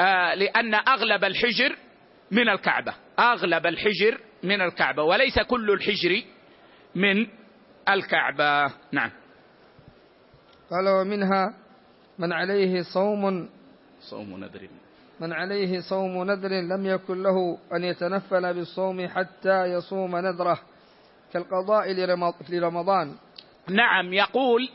[0.00, 1.76] آه لأن أغلب الحجر
[2.30, 2.94] من الكعبة.
[3.18, 5.02] أغلب الحجر من الكعبة.
[5.02, 6.22] وليس كل الحجر
[6.94, 7.26] من
[7.88, 8.74] الكعبة.
[8.92, 9.10] نعم.
[10.70, 11.54] قال ومنها
[12.18, 13.48] من عليه صوم
[14.10, 14.68] صوم نذر.
[15.20, 20.60] من عليه صوم نذر لم يكن له أن يتنفل بالصوم حتى يصوم نذره
[21.32, 21.92] كالقضاء
[22.50, 23.14] لرمضان.
[23.68, 24.68] نعم يقول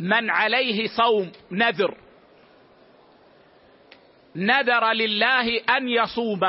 [0.00, 1.96] من عليه صوم نذر.
[4.36, 6.40] نذر لله أن يصوم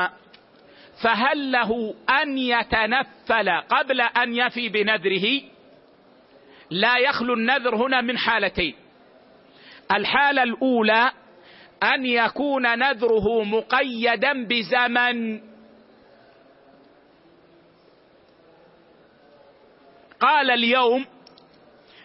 [1.02, 5.42] فهل له أن يتنفل قبل أن يفي بنذره؟
[6.70, 8.74] لا يخلو النذر هنا من حالتين.
[9.92, 11.10] الحالة الأولى
[11.82, 15.40] أن يكون نذره مقيدا بزمن.
[20.20, 21.06] قال اليوم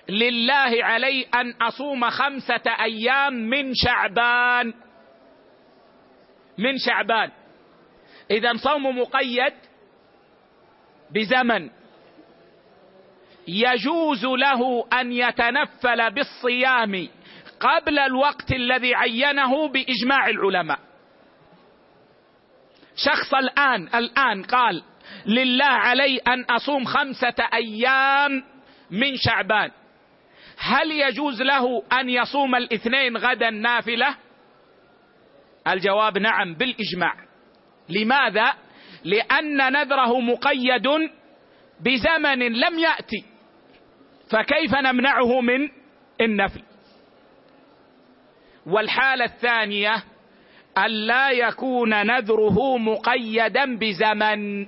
[0.10, 4.74] لله علي أن أصوم خمسة أيام من شعبان.
[6.58, 7.32] من شعبان.
[8.32, 9.54] إذا صوم مقيد
[11.12, 11.70] بزمن.
[13.48, 17.08] يجوز له أن يتنفل بالصيام.
[17.62, 20.80] قبل الوقت الذي عينه بإجماع العلماء.
[22.96, 24.84] شخص الآن الآن قال
[25.26, 28.44] لله علي أن أصوم خمسة أيام
[28.92, 29.72] من شعبان.
[30.58, 34.16] هل يجوز له أن يصوم الاثنين غدا نافلة؟
[35.68, 37.16] الجواب نعم بالإجماع.
[37.90, 38.54] لماذا؟
[39.04, 40.88] لأن نذره مقيد
[41.82, 43.26] بزمن لم يأتي.
[44.32, 45.70] فكيف نمنعه من
[46.22, 46.71] النفل؟
[48.66, 50.04] والحالة الثانية
[50.78, 54.68] الا يكون نذره مقيدا بزمن.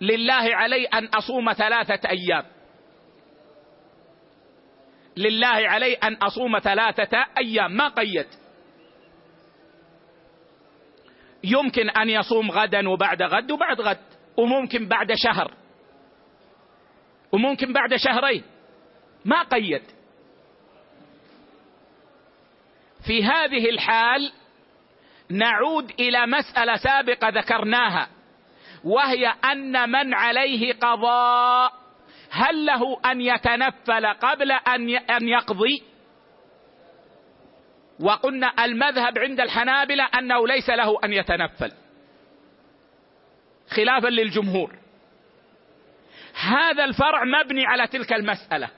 [0.00, 2.44] لله علي أن أصوم ثلاثة أيام.
[5.16, 7.76] لله علي أن أصوم ثلاثة أيام.
[7.76, 8.26] ما قيد؟
[11.44, 13.98] يمكن أن يصوم غدا وبعد غد وبعد غد
[14.36, 15.54] وممكن بعد شهر.
[17.32, 18.55] وممكن بعد شهرين.
[19.26, 19.82] ما قيد.
[23.06, 24.32] في هذه الحال
[25.30, 28.08] نعود إلى مسألة سابقة ذكرناها
[28.84, 31.72] وهي أن من عليه قضاء
[32.30, 34.52] هل له أن يتنفل قبل
[35.10, 35.82] أن يقضي؟
[38.00, 41.72] وقلنا المذهب عند الحنابلة أنه ليس له أن يتنفل.
[43.76, 44.78] خلافا للجمهور.
[46.34, 48.70] هذا الفرع مبني على تلك المسألة.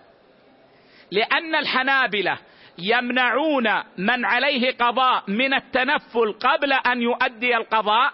[1.10, 2.38] لأن الحنابلة
[2.78, 8.12] يمنعون من عليه قضاء من التنفل قبل أن يؤدي القضاء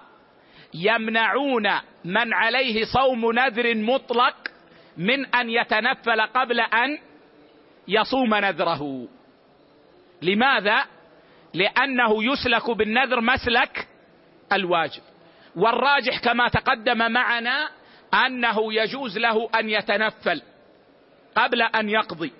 [0.74, 1.70] يمنعون
[2.04, 4.36] من عليه صوم نذر مطلق
[4.96, 6.98] من أن يتنفل قبل أن
[7.88, 9.08] يصوم نذره.
[10.22, 10.84] لماذا؟
[11.54, 13.88] لأنه يسلك بالنذر مسلك
[14.52, 15.02] الواجب.
[15.56, 17.68] والراجح كما تقدم معنا
[18.26, 20.42] أنه يجوز له أن يتنفل
[21.36, 22.32] قبل أن يقضي.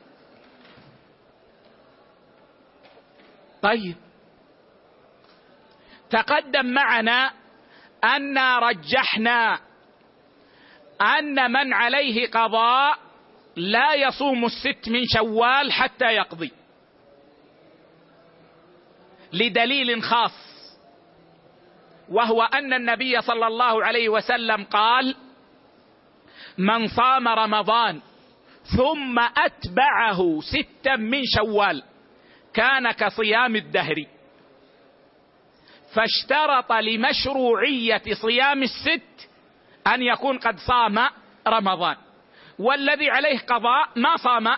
[3.64, 3.96] طيب.
[6.10, 7.30] تقدم معنا
[8.04, 9.60] أن رجحنا
[11.00, 12.98] أن من عليه قضاء
[13.56, 16.52] لا يصوم الست من شوال حتى يقضي.
[19.32, 20.54] لدليل خاص
[22.08, 25.16] وهو أن النبي صلى الله عليه وسلم قال
[26.58, 28.00] من صام رمضان
[28.76, 31.82] ثم أتبعه ستا من شوال
[32.54, 34.04] كان كصيام الدهر.
[35.94, 39.28] فاشترط لمشروعية صيام الست
[39.86, 41.08] أن يكون قد صام
[41.48, 41.96] رمضان.
[42.58, 44.48] والذي عليه قضاء ما صام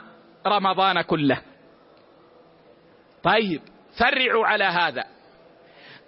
[0.46, 1.42] رمضان كله.
[3.22, 3.62] طيب
[3.98, 5.04] فرعوا على هذا.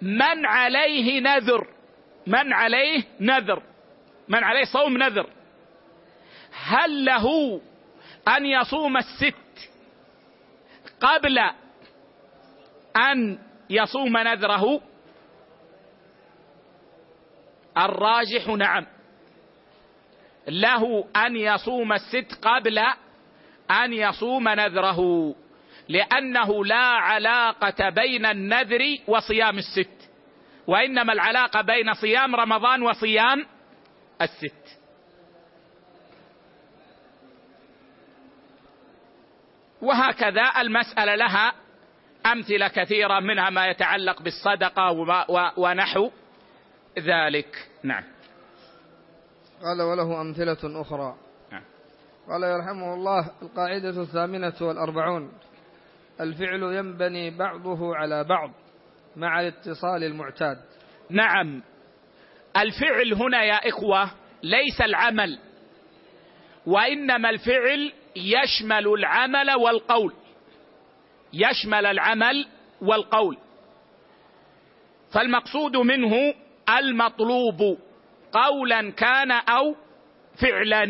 [0.01, 1.67] من عليه نذر
[2.27, 3.63] من عليه نذر
[4.29, 5.29] من عليه صوم نذر.
[6.51, 7.61] هل له
[8.27, 9.69] أن يصوم الست
[11.01, 11.39] قبل
[12.97, 14.81] أن يصوم نذره.
[17.77, 18.85] الراجح نعم.
[20.47, 22.79] له أن يصوم الست قبل
[23.71, 25.35] أن يصوم نذره
[25.89, 30.11] لأنه لا علاقة بين النذر وصيام الست
[30.67, 33.45] وإنما العلاقة بين صيام رمضان وصيام
[34.21, 34.79] الست.
[39.81, 41.53] وهكذا المسألة لها
[42.25, 44.91] أمثلة كثيرة منها ما يتعلق بالصدقة
[45.57, 46.11] ونحو
[46.99, 47.69] ذلك.
[47.83, 48.03] نعم.
[49.63, 51.15] قال وله أمثلة أخرى.
[51.51, 51.63] نعم.
[52.29, 55.31] قال يرحمه الله القاعدة الثامنة والأربعون.
[56.21, 58.51] الفعل ينبني بعضه على بعض
[59.15, 60.57] مع الاتصال المعتاد.
[61.09, 61.61] نعم.
[62.57, 64.11] الفعل هنا يا إخوة
[64.43, 65.39] ليس العمل
[66.65, 70.13] وإنما الفعل يشمل العمل والقول.
[71.33, 72.47] يشمل العمل
[72.81, 73.37] والقول.
[75.11, 76.33] فالمقصود منه
[76.69, 77.77] المطلوب
[78.31, 79.75] قولا كان أو
[80.41, 80.85] فعلا.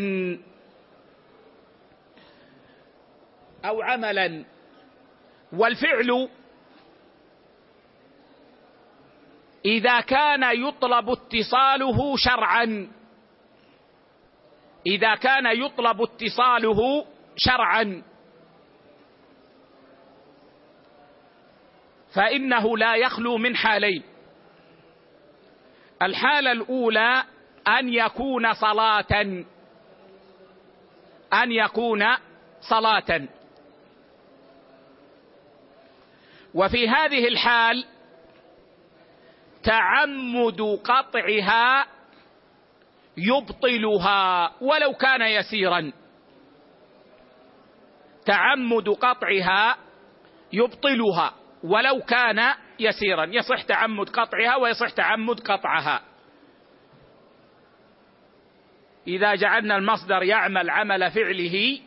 [3.65, 4.45] أو عملا.
[5.53, 6.29] والفعل
[9.65, 12.87] إذا كان يطلب اتصاله شرعا.
[14.87, 17.05] إذا كان يطلب اتصاله
[17.37, 18.03] شرعا.
[22.15, 24.03] فإنه لا يخلو من حالين.
[26.01, 27.23] الحالة الأولى
[27.67, 29.45] أن يكون صلاة.
[31.33, 32.05] أن يكون
[32.61, 33.27] صلاة.
[36.53, 37.85] وفي هذه الحال
[39.63, 41.87] تعمد قطعها
[43.17, 45.91] يبطلها ولو كان يسيرا.
[48.25, 49.77] تعمد قطعها
[50.53, 51.38] يبطلها.
[51.63, 53.25] ولو كان يسيرا.
[53.25, 56.01] يصح تعمد قطعها ويصح تعمد قطعها.
[59.07, 61.79] إذا جعلنا المصدر يعمل عمل فعله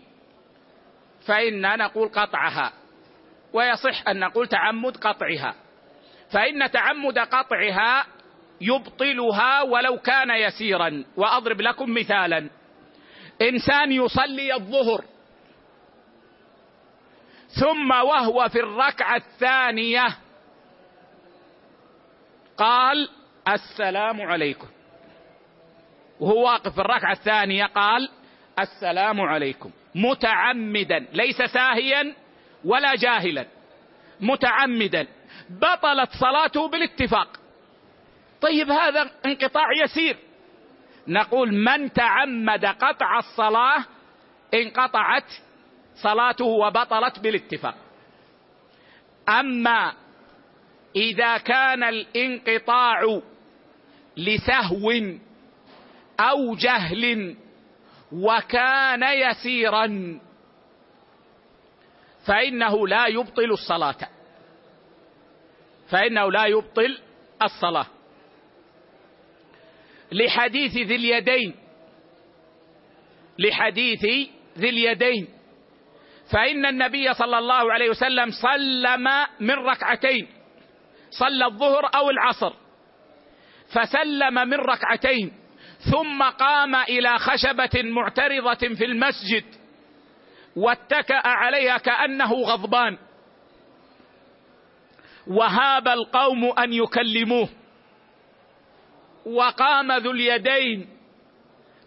[1.26, 2.72] فإنا نقول قطعها.
[3.52, 5.54] ويصح أن نقول تعمد قطعها.
[6.32, 8.06] فإن تعمد قطعها
[8.60, 11.04] يبطلها ولو كان يسيرا.
[11.16, 12.50] وأضرب لكم مثالا.
[13.42, 15.04] إنسان يصلي الظهر.
[17.60, 20.06] ثم وهو في الركعة الثانية.
[22.56, 23.08] قال
[23.48, 24.66] السلام عليكم.
[26.20, 28.08] وهو واقف في الركعة الثانية قال
[28.58, 29.70] السلام عليكم.
[29.94, 32.14] متعمدا ليس ساهيا
[32.64, 33.46] ولا جاهلا.
[34.20, 35.06] متعمدا.
[35.50, 37.28] بطلت صلاته بالاتفاق.
[38.40, 40.16] طيب هذا انقطاع يسير.
[41.08, 43.84] نقول من تعمد قطع الصلاة
[44.54, 45.32] انقطعت
[45.94, 47.74] صلاته وبطلت بالاتفاق.
[49.28, 49.94] أما
[50.96, 53.20] إذا كان الانقطاع
[54.16, 54.92] لسهو
[56.20, 57.36] أو جهل
[58.12, 60.18] وكان يسيرا
[62.26, 64.08] فإنه لا يبطل الصلاة.
[65.88, 66.98] فإنه لا يبطل
[67.42, 67.86] الصلاة.
[70.12, 71.54] لحديث ذي اليدين
[73.38, 74.04] لحديث
[74.58, 75.28] ذي اليدين
[76.30, 79.08] فإن النبي صلى الله عليه وسلم سلم
[79.40, 80.28] من ركعتين
[81.10, 82.52] صلى الظهر أو العصر
[83.72, 85.32] فسلم من ركعتين
[85.90, 89.44] ثم قام إلى خشبة معترضة في المسجد
[90.56, 92.98] واتكأ عليها كأنه غضبان.
[95.26, 97.48] وهاب القوم أن يكلموه.
[99.26, 100.88] وقام ذو اليدين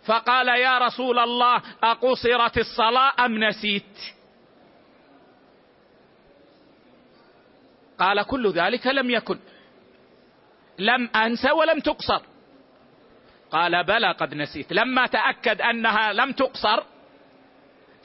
[0.05, 4.14] فقال يا رسول الله أقصرت الصلاة أم نسيت؟
[7.99, 9.39] قال كل ذلك لم يكن.
[10.79, 12.21] لم أنس ولم تقصر.
[13.51, 14.73] قال بلى قد نسيت.
[14.73, 16.83] لما تأكد أنها لم تقصر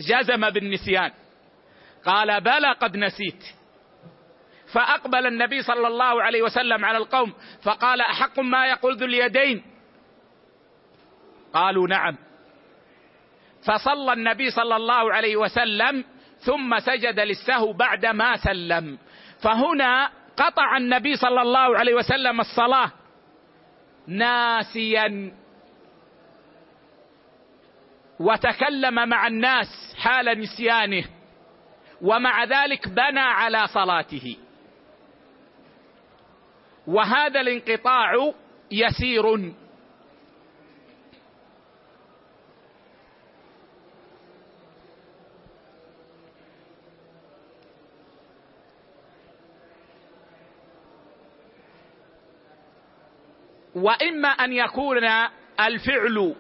[0.01, 1.13] جزم بالنسيان.
[2.05, 3.45] قال بلى قد نسيت.
[4.73, 7.33] فأقبل النبي صلى الله عليه وسلم على القوم
[7.63, 9.63] فقال أحق ما يقول ذو اليدين؟
[11.55, 12.17] قالوا نعم.
[13.67, 16.05] فصلى النبي صلى الله عليه وسلم
[16.39, 18.99] ثم سجد للسهو بعدما سلم.
[19.43, 22.91] فهنا قطع النبي صلى الله عليه وسلم الصلاة
[24.07, 25.33] ناسيا.
[28.21, 31.05] وتكلم مع الناس حال نسيانه
[32.03, 34.37] ومع ذلك بنى على صلاته.
[36.87, 38.33] وهذا الانقطاع
[38.71, 39.53] يسير
[53.75, 55.05] وإما أن يكون
[55.61, 56.35] الفعل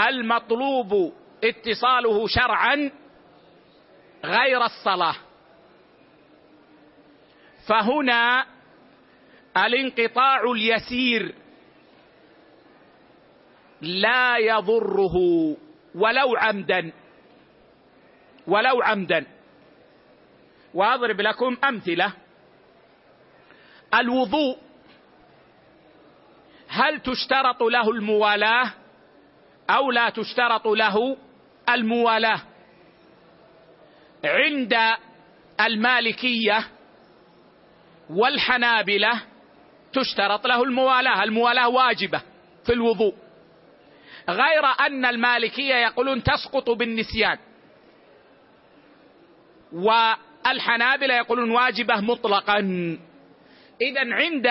[0.00, 1.12] المطلوب
[1.44, 2.90] اتصاله شرعا
[4.24, 5.16] غير الصلاة.
[7.68, 8.46] فهنا
[9.56, 11.34] الانقطاع اليسير
[13.80, 15.16] لا يضره
[15.94, 16.92] ولو عمدا
[18.46, 19.26] ولو عمدا.
[20.74, 22.12] وأضرب لكم أمثلة.
[23.94, 24.65] الوضوء
[26.68, 28.72] هل تشترط له الموالاه
[29.70, 31.16] أو لا تشترط له
[31.68, 32.40] الموالاه؟
[34.24, 34.74] عند
[35.60, 36.68] المالكية
[38.10, 39.22] والحنابلة
[39.92, 42.22] تشترط له الموالاه الموالاه واجبة
[42.66, 43.14] في الوضوء.
[44.28, 47.38] غير أن المالكية يقولون تسقط بالنسيان
[49.72, 52.58] والحنابلة يقولون واجبة مطلقا.
[53.80, 54.48] اذا عند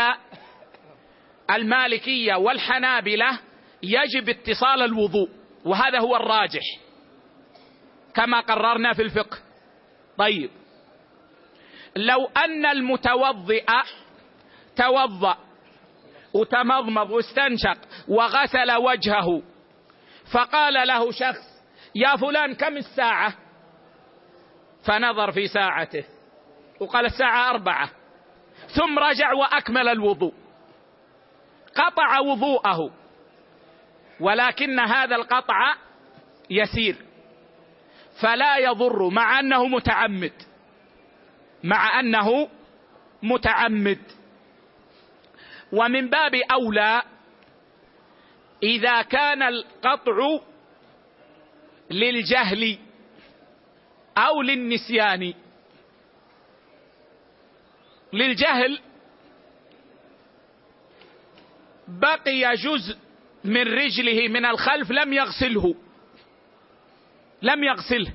[1.52, 3.40] المالكية والحنابلة
[3.84, 5.30] يجب اتصال الوضوء
[5.66, 6.64] وهذا هو الراجح.
[8.16, 9.38] كما قررنا في الفقه.
[10.18, 10.50] طيب.
[11.96, 13.66] لو أن المتوضئ
[14.76, 15.38] توضأ
[16.34, 17.78] وتمضمض واستنشق
[18.08, 19.42] وغسل وجهه
[20.32, 21.64] فقال له شخص
[21.96, 23.34] يا فلان كم الساعة؟
[24.84, 26.04] فنظر في ساعته
[26.80, 27.90] وقال الساعة أربعة.
[28.68, 30.34] ثم رجع وأكمل الوضوء.
[31.76, 32.92] قطع وضوءه.
[34.20, 35.76] ولكن هذا القطع
[36.50, 36.96] يسير.
[38.22, 40.34] فلا يضر مع أنه متعمد.
[41.64, 42.50] مع أنه
[43.24, 44.02] متعمد.
[45.72, 47.02] ومن باب أولى
[48.64, 50.40] إذا كان القطع
[51.92, 52.78] للجهل
[54.18, 55.34] أو للنسيان.
[58.14, 58.80] للجهل
[61.88, 62.98] بقي جزء
[63.44, 65.76] من رجله من الخلف لم يغسله.
[67.42, 68.14] لم يغسله.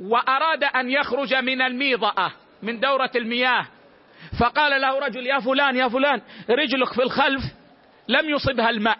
[0.00, 2.32] وأراد أن يخرج من الميضأة
[2.62, 3.66] من دورة المياه.
[4.40, 7.42] فقال له رجل يا فلان يا فلان رجلك في الخلف
[8.08, 8.98] لم يصبها الماء.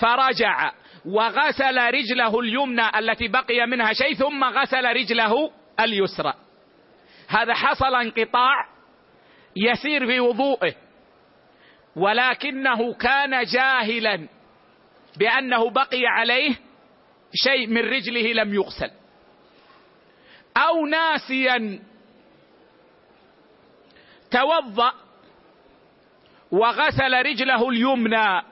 [0.00, 0.72] فرجع
[1.04, 5.50] وغسل رجله اليمنى التي بقي منها شيء ثم غسل رجله
[5.80, 6.34] اليسرى.
[7.28, 8.69] هذا حصل انقطاع
[9.56, 10.74] يسير في وضوءه
[11.96, 14.28] ولكنه كان جاهلا
[15.16, 16.54] بأنه بقي عليه
[17.34, 18.90] شيء من رجله لم يغسل.
[20.56, 21.82] أو ناسيا
[24.30, 24.92] توضأ
[26.50, 28.42] وغسل رجله اليمنى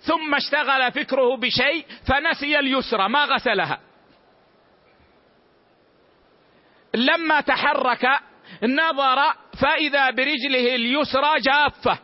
[0.00, 3.80] ثم اشتغل فكره بشيء فنسي اليسرى ما غسلها.
[6.94, 8.20] لما تحرك
[8.62, 11.98] نظر فإذا برجله اليسرى جافة.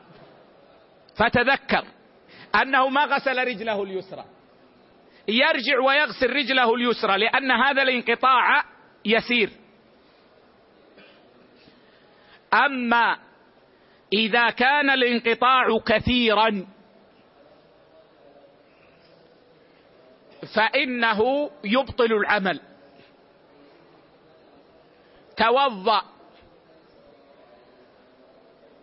[1.16, 1.84] فتذكر
[2.62, 4.24] أنه ما غسل رجله اليسرى.
[5.28, 8.64] يرجع ويغسل رجله اليسرى لأن هذا الانقطاع
[9.04, 9.50] يسير.
[12.54, 13.18] أما
[14.12, 16.66] إذا كان الانقطاع كثيرا
[20.54, 22.60] فإنه يبطل العمل.
[25.36, 26.15] توضأ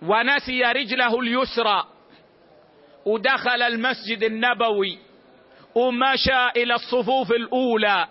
[0.04, 1.84] ونسي رجله اليسرى.
[3.06, 5.00] ودخل المسجد النبوي
[5.76, 8.08] ومشى إلى الصفوف الأولى.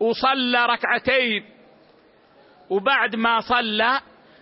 [0.00, 1.44] وصلى ركعتين.
[2.70, 4.00] وبعد ما صلى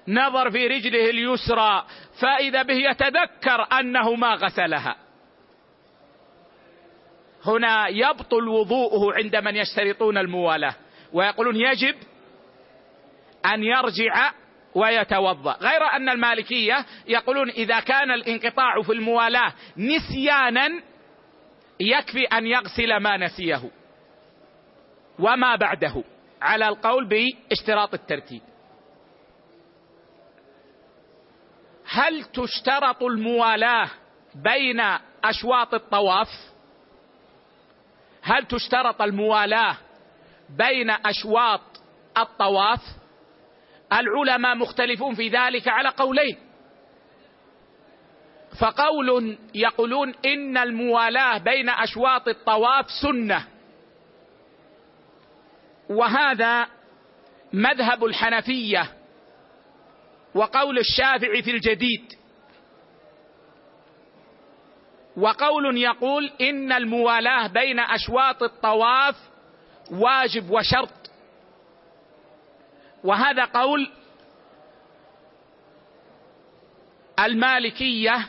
[0.08, 1.84] نظر في رجله اليسرى.
[2.20, 4.96] فإذا به يتذكر أنه ما غسلها.
[7.46, 10.74] هنا يبطل وضوءه عند من يشترطون الموالاه.
[11.12, 11.94] ويقولون يجب
[13.54, 14.32] أن يرجع
[14.78, 15.56] ويتوضأ.
[15.60, 20.82] غير أن المالكية يقولون إذا كان الانقطاع في الموالاة نسيانا
[21.80, 23.70] يكفي أن يغسل ما نسيه
[25.18, 26.04] وما بعده
[26.42, 28.42] على القول باشتراط الترتيب.
[31.90, 33.90] هل تشترط الموالاة
[34.34, 34.80] بين
[35.24, 36.28] أشواط الطواف؟
[38.22, 39.76] هل تشترط الموالاة
[40.50, 41.60] بين أشواط
[42.18, 42.97] الطواف؟
[43.92, 46.36] العلماء مختلفون في ذلك على قولين.
[48.60, 53.44] فقول يقولون إن الموالاة بين أشواط الطواف سنة.
[55.90, 56.66] وهذا
[57.52, 58.92] مذهب الحنفية
[60.34, 62.12] وقول الشافعي في الجديد.
[65.16, 69.16] وقول يقول إن الموالاة بين أشواط الطواف
[69.90, 70.97] واجب وشرط.
[73.04, 73.90] وهذا قول
[77.18, 78.28] المالكية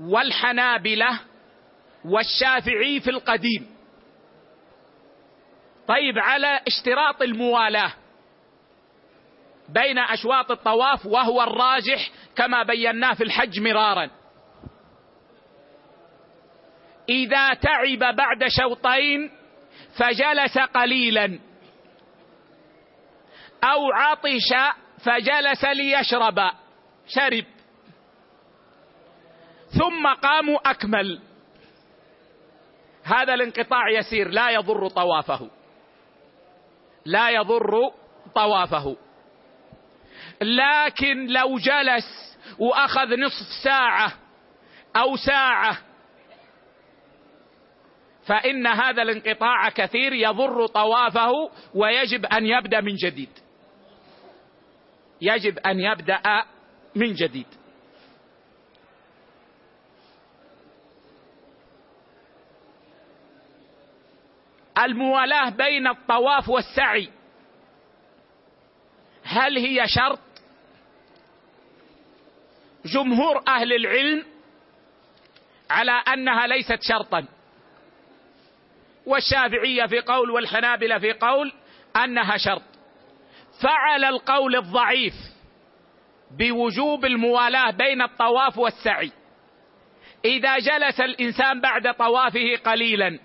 [0.00, 1.20] والحنابلة
[2.04, 3.76] والشافعي في القديم.
[5.88, 7.92] طيب على اشتراط الموالاة
[9.68, 14.10] بين أشواط الطواف وهو الراجح كما بيناه في الحج مرارا.
[17.08, 19.30] إذا تعب بعد شوطين
[19.96, 21.38] فجلس قليلا.
[23.64, 26.50] أو عطش فجلس ليشرب.
[27.06, 27.44] شرب.
[29.78, 31.20] ثم قاموا أكمل.
[33.02, 34.28] هذا الانقطاع يسير.
[34.28, 35.50] لا يضر طوافه.
[37.04, 37.92] لا يضر
[38.34, 38.96] طوافه.
[40.40, 44.12] لكن لو جلس وأخذ نصف ساعة
[44.96, 45.78] أو ساعة
[48.26, 53.28] فإن هذا الانقطاع كثير يضر طوافه ويجب أن يبدأ من جديد.
[55.22, 56.44] يجب أن يبدأ
[56.94, 57.46] من جديد.
[64.78, 67.08] الموالاة بين الطواف والسعي.
[69.24, 70.18] هل هي شرط؟
[72.84, 74.24] جمهور أهل العلم
[75.70, 77.26] على أنها ليست شرطا.
[79.06, 81.52] والشافعية في قول والحنابلة في قول
[81.96, 82.71] أنها شرط.
[83.62, 85.14] فعل القول الضعيف
[86.38, 89.12] بوجوب الموالاة بين الطواف والسعي.
[90.24, 93.18] إذا جلس الإنسان بعد طوافه قليلا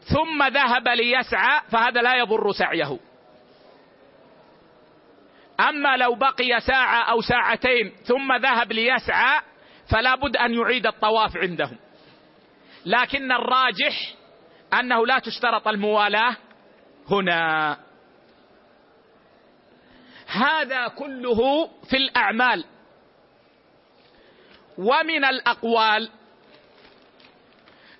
[0.00, 2.98] ثم ذهب ليسعى فهذا لا يضر سعيه.
[5.60, 9.40] أما لو بقي ساعة أو ساعتين ثم ذهب ليسعى
[9.90, 11.76] فلا بد أن يعيد الطواف عندهم.
[12.86, 14.14] لكن الراجح
[14.80, 16.36] أنه لا تشترط الموالاة
[17.10, 17.87] هنا.
[20.28, 22.64] هذا كله في الأعمال.
[24.78, 26.10] ومن الأقوال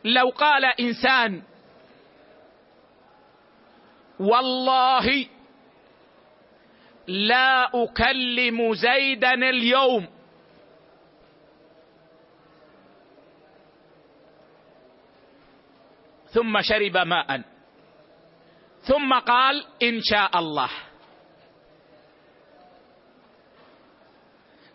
[0.05, 1.43] لو قال إنسان
[4.21, 5.27] والله
[7.07, 10.07] لا أكلم زيدا اليوم.
[16.29, 17.43] ثم شرب ماء.
[18.83, 20.71] ثم قال إن شاء الله.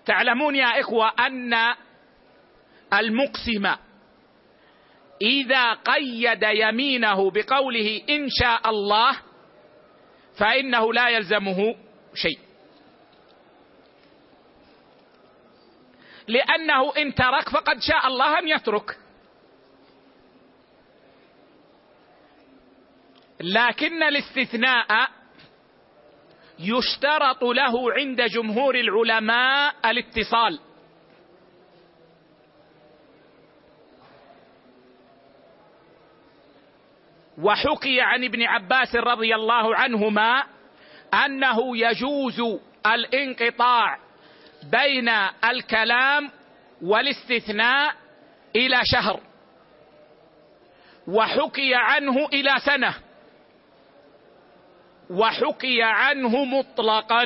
[0.06, 1.54] تعلمون يا إخوة أن
[2.94, 3.76] المقسم
[5.22, 9.20] إذا قيد يمينه بقوله إن شاء الله
[10.38, 11.76] فإنه لا يلزمه
[12.14, 12.40] شيء.
[16.28, 18.98] لأنه إن ترك فقد شاء الله ان يترك.
[23.42, 25.10] لكن الاستثناء
[26.60, 30.60] يشترط له عند جمهور العلماء الاتصال.
[37.38, 40.44] وحكي عن ابن عباس رضي الله عنهما
[41.26, 42.42] أنه يجوز
[42.86, 43.98] الانقطاع
[44.72, 45.10] بين
[45.44, 46.32] الكلام
[46.82, 47.96] والاستثناء
[48.56, 49.20] إلى شهر.
[51.08, 52.96] وحكي عنه إلى سنة.
[55.14, 57.24] وحكي عنه مطلقا.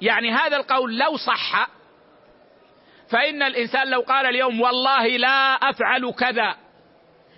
[0.00, 1.68] يعني هذا القول لو صح
[3.10, 6.56] فإن الإنسان لو قال اليوم والله لا أفعل كذا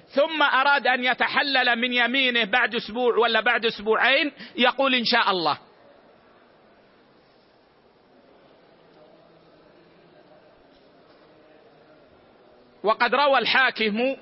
[0.09, 5.59] ثم أراد أن يتحلل من يمينه بعد أسبوع ولا بعد أسبوعين يقول إن شاء الله.
[12.83, 14.17] وقد روى الحاكم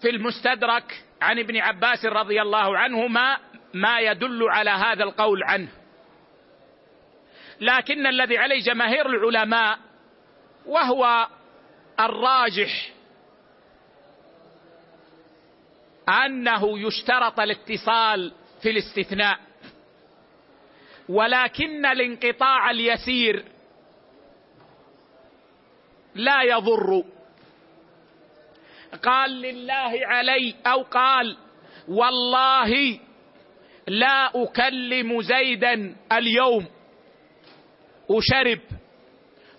[0.00, 3.38] في المستدرك عن ابن عباس رضي الله عنهما
[3.74, 5.68] ما يدل على هذا القول عنه.
[7.60, 9.78] لكن الذي عليه جماهير العلماء
[10.66, 11.28] وهو
[12.00, 12.92] الراجح
[16.08, 19.38] أنه يشترط الاتصال في الاستثناء
[21.08, 23.44] ولكن الانقطاع اليسير
[26.14, 27.04] لا يضر.
[28.96, 31.36] قال لله علي أو قال
[31.88, 32.98] والله
[33.86, 36.66] لا أكلم زيدا اليوم
[38.08, 38.60] وشرب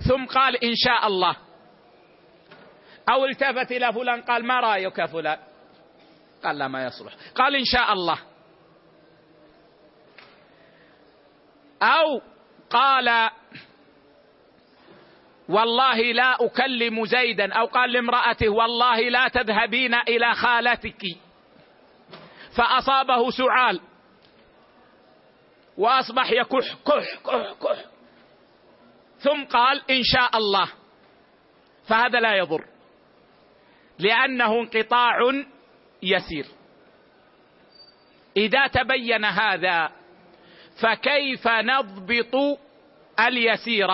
[0.10, 1.36] ثم قال إن شاء الله.
[3.10, 5.40] أو التفت إلى فلان قال ما رأيك فلان؟
[6.44, 7.14] قال لا ما يصلح.
[7.36, 8.20] قال إن شاء الله.
[11.82, 12.22] أو
[12.70, 13.30] قال
[15.50, 17.54] والله لا أكلم زيدا.
[17.54, 21.02] أو قال لامرأته والله لا تذهبين إلى خالتك.
[22.58, 23.82] فأصابه سعال.
[25.78, 27.84] وأصبح يكح كح كح كح.
[29.20, 30.72] ثم قال إن شاء الله.
[31.88, 32.66] فهذا لا يضر.
[34.00, 35.20] لأنه انقطاع
[36.04, 36.46] يسير.
[38.38, 39.92] إذا تبين هذا
[40.82, 42.60] فكيف نضبط
[43.20, 43.88] اليسير؟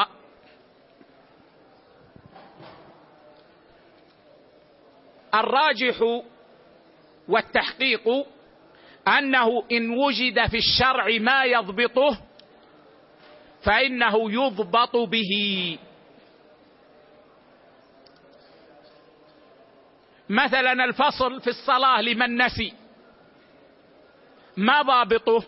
[5.36, 6.22] الراجح
[7.28, 8.08] والتحقيق
[9.08, 12.18] أنه إن وجد في الشرع ما يضبطه
[13.64, 15.78] فإنه يضبط به.
[20.30, 22.74] مثلا الفصل في الصلاة لمن نسي.
[24.58, 25.44] ما ضابطه؟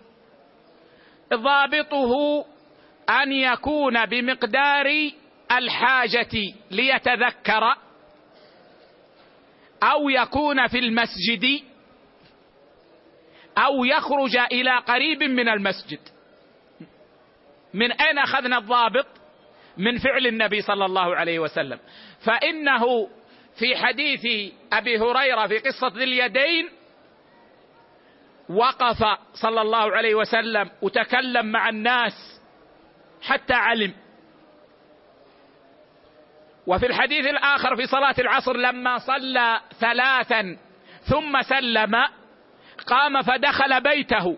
[1.34, 2.46] ضابطه
[3.10, 5.12] أن يكون بمقدار
[5.52, 7.76] الحاجة ليتذكر
[9.84, 11.62] أو يكون في المسجد
[13.58, 16.00] أو يخرج إلى قريب من المسجد.
[17.74, 19.08] من أين أخذنا الضابط؟
[19.78, 21.80] من فعل النبي صلى الله عليه وسلم.
[22.26, 23.10] فإنه
[23.60, 26.70] في حديث أبي هريرة في قصة ذي اليدين
[28.50, 29.04] وقف
[29.34, 32.42] صلى الله عليه وسلم وتكلم مع الناس
[33.22, 33.94] حتى علم.
[36.68, 40.58] وفي الحديث الآخر في صلاة العصر لما صلى ثلاثا
[41.02, 41.96] ثم سلم
[42.88, 44.38] قام فدخل بيته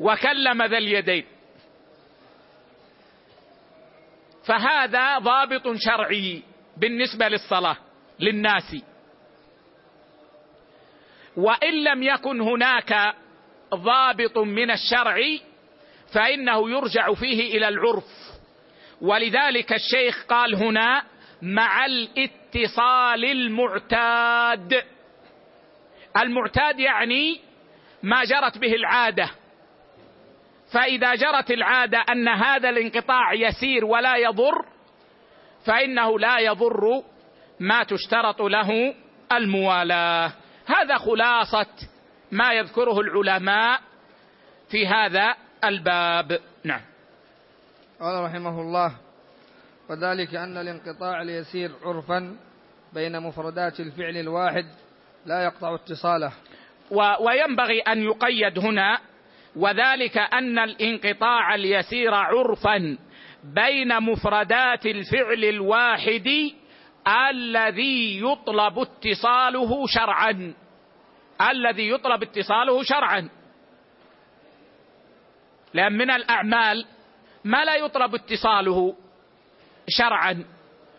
[0.00, 1.24] وكلم ذا اليدين.
[4.46, 6.42] فهذا ضابط شرعي
[6.76, 7.76] بالنسبة للصلاة
[8.20, 8.76] للناس.
[11.36, 13.14] وإن لم يكن هناك
[13.74, 15.16] ضابط من الشرع
[16.14, 18.21] فإنه يرجع فيه إلى العرف.
[19.02, 21.02] ولذلك الشيخ قال هنا
[21.42, 24.84] مع الاتصال المعتاد.
[26.16, 27.40] المعتاد يعني
[28.02, 29.30] ما جرت به العادة.
[30.74, 34.64] فإذا جرت العادة أن هذا الانقطاع يسير ولا يضر
[35.66, 37.02] فإنه لا يضر
[37.60, 38.94] ما تشترط له
[39.32, 40.32] الموالاة.
[40.66, 41.66] هذا خلاصة
[42.32, 43.80] ما يذكره العلماء
[44.70, 45.34] في هذا
[45.64, 46.40] الباب.
[46.64, 46.91] نعم.
[48.02, 48.92] قال رحمه الله
[49.90, 52.36] وذلك أن الانقطاع اليسير عرفا
[52.92, 54.64] بين مفردات الفعل الواحد
[55.26, 56.32] لا يقطع اتصاله.
[57.20, 58.98] وينبغي أن يقيد هنا
[59.56, 62.98] وذلك أن الانقطاع اليسير عرفا
[63.44, 66.30] بين مفردات الفعل الواحد
[67.30, 70.54] الذي يطلب اتصاله شرعا.
[71.50, 73.28] الذي يطلب اتصاله شرعا.
[75.74, 76.86] لأن من الأعمال
[77.44, 78.94] ما لا يطلب اتصاله
[79.88, 80.44] شرعا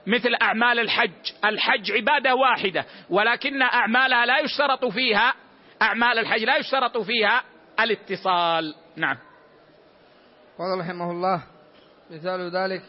[0.08, 1.32] مثل أعمال الحج.
[1.46, 5.34] الحج عبادة واحدة ولكن أعمالها لا يشترط فيها
[5.82, 7.44] أعمال الحج لا يشترط فيها
[7.80, 8.76] الاتصال.
[8.96, 9.18] نعم.
[10.58, 11.44] قال رحمه الله
[12.12, 12.84] مثال ذلك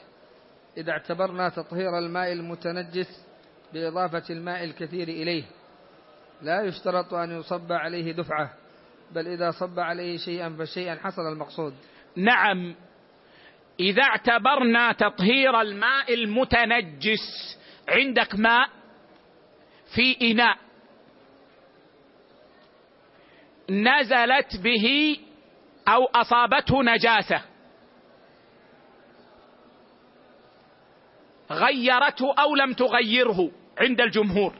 [0.77, 3.27] إذا اعتبرنا تطهير الماء المتنجس
[3.73, 5.45] بإضافة الماء الكثير إليه
[6.43, 8.51] لا يشترط أن يصب عليه دفعة
[9.13, 11.75] بل إذا صب عليه شيئا فشيئا حصل المقصود.
[12.17, 12.75] نعم.
[13.81, 17.59] إذا اعتبرنا تطهير الماء المتنجس
[17.89, 18.69] عندك ماء
[19.95, 20.59] في إناء
[23.71, 25.17] نزلت به
[25.89, 27.43] أو أصابته نجاسة.
[31.51, 34.55] غيرته أو لم تغيره عند الجمهور.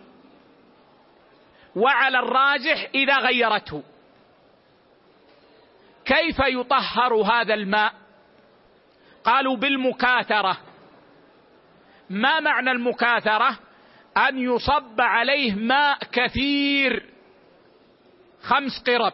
[1.77, 3.83] وعلى الراجح إذا غيرته.
[6.05, 8.04] كيف يطهر هذا الماء؟
[9.25, 10.59] قالوا بالمكاثرة.
[12.11, 13.59] ما معنى المكاثرة؟
[14.17, 17.11] أن يصب عليه ماء كثير.
[18.43, 19.13] خمس قرب.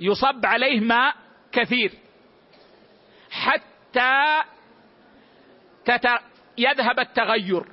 [0.00, 1.14] يصب عليه ماء
[1.52, 1.92] كثير.
[3.30, 4.42] حتى
[5.84, 6.06] تت...
[6.58, 7.66] يذهب التغير.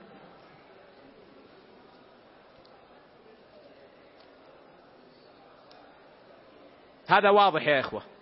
[7.07, 8.12] هذا واضح يا إخوة.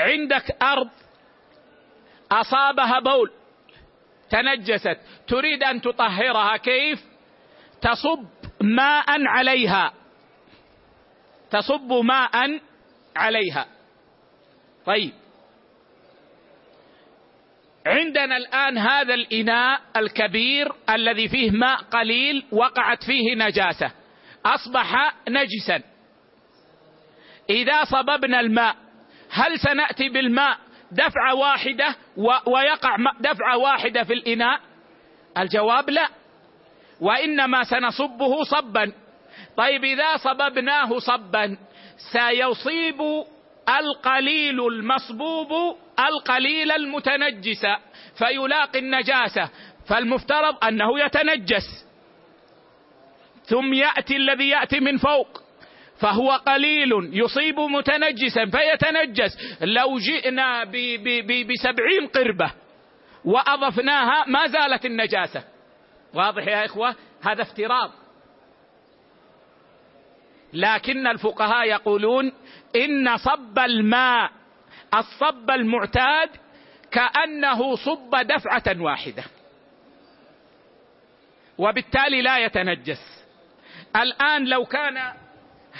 [0.00, 0.90] عندك أرض
[2.32, 3.30] أصابها بول
[4.30, 4.98] تنجست
[5.28, 7.04] تريد أن تطهرها كيف؟
[7.82, 8.26] تصب
[8.60, 9.92] ماء عليها.
[11.50, 12.60] تصب ماء
[13.16, 13.66] عليها.
[14.86, 15.12] طيب.
[17.86, 23.92] عندنا الآن هذا الإناء الكبير الذي فيه ماء قليل وقعت فيه نجاسة.
[24.46, 25.82] أصبح نجسا.
[27.50, 28.76] إذا صببنا الماء
[29.30, 30.58] هل سنأتي بالماء
[30.92, 31.96] دفعة واحدة
[32.46, 34.60] ويقع دفعة واحدة في الإناء؟
[35.38, 36.08] الجواب لا.
[37.00, 38.92] وإنما سنصبه صبا.
[39.56, 41.56] طيب إذا صببناه صبا
[42.12, 43.00] سيصيب
[43.78, 47.66] القليل المصبوب القليل المتنجس
[48.18, 49.50] فيلاقي النجاسة.
[49.86, 51.86] فالمفترض أنه يتنجس.
[53.44, 55.39] ثم يأتي الذي يأتي من فوق.
[56.00, 59.38] فهو قليل يصيب متنجسا فيتنجس.
[59.60, 60.64] لو جئنا
[61.44, 62.52] بسبعين قربة
[63.24, 65.44] وأضفناها ما زالت النجاسة.
[66.14, 67.90] واضح يا إخوة؟ هذا افتراض.
[70.52, 72.32] لكن الفقهاء يقولون
[72.76, 74.30] إن صب الماء
[74.94, 76.28] الصب المعتاد
[76.90, 79.24] كأنه صب دفعة واحدة.
[81.58, 83.24] وبالتالي لا يتنجس.
[83.96, 85.12] الآن لو كان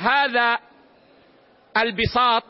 [0.01, 0.59] هذا
[1.77, 2.45] البساط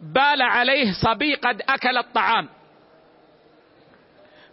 [0.00, 2.48] بال عليه صبي قد أكل الطعام.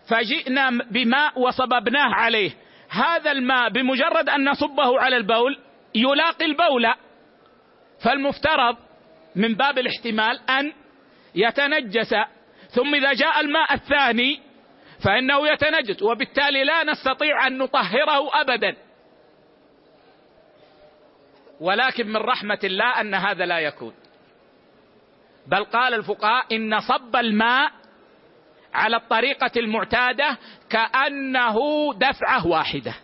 [0.09, 2.51] فجئنا بماء وصببناه عليه.
[2.89, 5.59] هذا الماء بمجرد أن نصبه على البول
[5.95, 6.93] يلاقي البول.
[8.03, 8.77] فالمفترض
[9.35, 10.73] من باب الاحتمال أن
[11.35, 12.15] يتنجس.
[12.69, 14.39] ثم إذا جاء الماء الثاني
[15.05, 18.75] فإنه يتنجس وبالتالي لا نستطيع أن نطهره ابدا.
[21.59, 23.93] ولكن من رحمة الله أن هذا لا يكون.
[25.47, 27.71] بل قال الفقهاء إن صب الماء
[28.73, 30.37] على الطريقة المعتادة
[30.69, 31.57] كأنه
[31.93, 32.95] دفعة واحدة.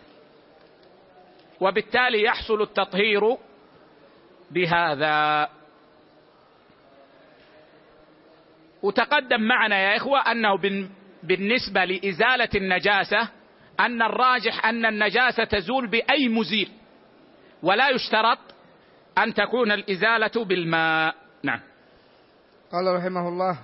[1.60, 3.36] وبالتالي يحصل التطهير
[4.50, 5.48] بهذا.
[8.82, 10.56] وتقدم معنا يا إخوة أنه
[11.22, 13.28] بالنسبة لإزالة النجاسة
[13.80, 16.70] أن الراجح أن النجاسة تزول بأي مزيل.
[17.64, 18.38] ولا يشترط
[19.18, 21.14] أن تكون الإزالة بالماء.
[21.42, 21.60] نعم.
[22.72, 23.58] قال رحمه الله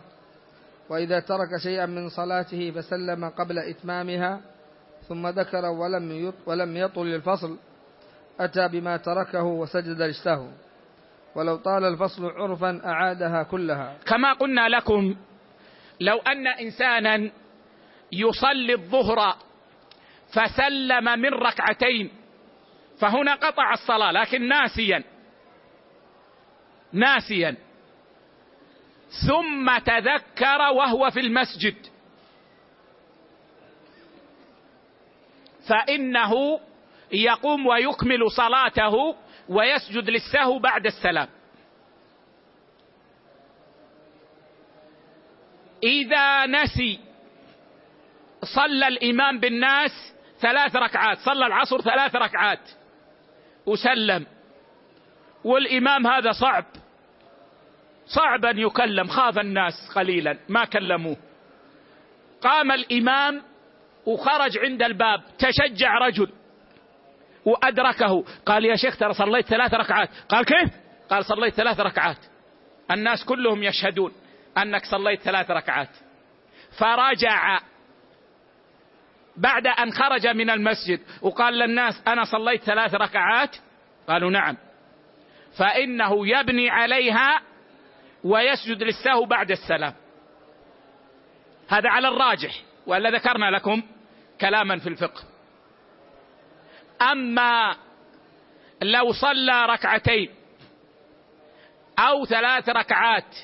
[0.89, 4.41] وإذا ترك شيئا من صلاته فسلم قبل إتمامها
[5.09, 7.59] ثم ذكر ولم ولم يطل الفصل
[8.41, 10.51] أتى بما تركه وسجد رجته
[11.35, 13.97] ولو طال الفصل عرفا أعادها كلها.
[14.07, 15.17] كما قلنا لكم
[16.01, 17.31] لو أن إنسانا
[18.13, 19.37] يصلي الظهر
[20.33, 22.20] فسلم من ركعتين
[23.01, 25.05] فهنا قطع الصلاة لكن ناسيا.
[26.93, 27.57] ناسيا.
[29.29, 31.87] ثم تذكر وهو في المسجد.
[35.69, 36.61] فإنه
[37.13, 39.17] يقوم ويكمل صلاته
[39.49, 41.29] ويسجد للسهو بعد السلام.
[45.83, 47.01] إذا نسي
[48.55, 52.80] صلى الإمام بالناس ثلاث ركعات صلى العصر ثلاث ركعات.
[53.67, 54.27] وسلم.
[55.45, 56.65] والإمام هذا صعب.
[58.07, 61.17] صعب أن يكلم خاف الناس قليلا ما كلموه.
[62.41, 63.43] قام الإمام
[64.07, 66.33] وخرج عند الباب تشجع رجل
[67.45, 68.25] وأدركه.
[68.47, 70.09] قال يا شيخ ترى صليت ثلاث ركعات.
[70.29, 70.71] قال كيف؟
[71.11, 72.17] قال صليت ثلاث ركعات.
[72.91, 74.13] الناس كلهم يشهدون
[74.59, 75.89] أنك صليت ثلاث ركعات.
[76.79, 77.61] فرجع
[79.37, 83.57] بعد أن خرج من المسجد وقال للناس أنا صليت ثلاث ركعات؟
[84.09, 84.57] قالوا نعم.
[85.59, 87.43] فإنه يبني عليها
[88.25, 89.95] ويسجد للسهو بعد السلام.
[91.69, 92.53] هذا على الراجح
[92.87, 93.83] ولا ذكرنا لكم
[94.41, 95.23] كلاما في الفقه.
[97.13, 97.77] أما
[98.83, 100.31] لو صلى ركعتين
[101.99, 103.37] أو ثلاث ركعات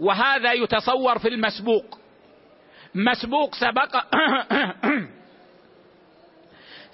[0.00, 1.98] وهذا يتصور في المسبوق.
[2.94, 3.96] مسبوق سبق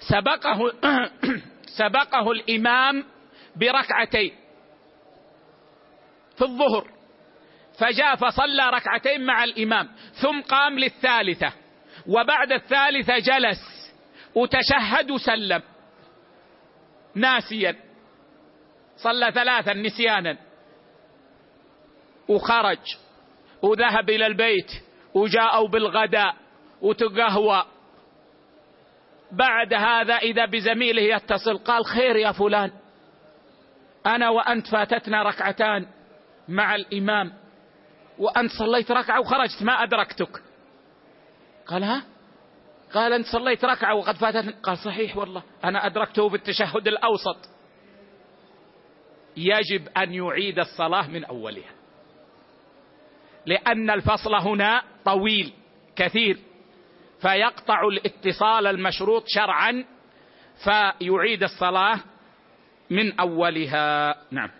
[0.09, 0.71] سبقه
[1.79, 3.03] سبقه الإمام
[3.55, 4.31] بركعتين
[6.37, 6.95] في الظهر.
[7.79, 11.53] فجاء فصلى ركعتين مع الإمام ثم قام للثالثة
[12.07, 13.59] وبعد الثالثة جلس
[14.35, 15.61] وتشهد وسلم
[17.15, 17.75] ناسيا
[18.97, 20.37] صلى ثلاثا نسيانا
[22.27, 22.97] وخرج
[23.61, 24.71] وذهب إلى البيت
[25.13, 26.35] وجاءوا بالغداء
[26.81, 27.65] وتقهوى
[29.31, 32.71] بعد هذا إذا بزميله يتصل قال خير يا فلان.
[34.05, 35.87] أنا وأنت فاتتنا ركعتان
[36.47, 37.33] مع الإمام
[38.17, 40.41] وأنت صليت ركعة وخرجت ما أدركتك.
[41.67, 42.03] قال ها؟
[42.93, 47.37] قال أنت صليت ركعة وقد فاتتني قال صحيح والله أنا أدركته بالتشهد الأوسط.
[49.37, 51.71] يجب أن يعيد الصلاة من أولها
[53.45, 55.53] لأن الفصل هنا طويل
[55.95, 56.37] كثير.
[57.21, 59.85] فيقطع الاتصال المشروط شرعا
[60.63, 61.99] فيعيد الصلاة
[62.89, 64.15] من أولها.
[64.31, 64.51] نعم.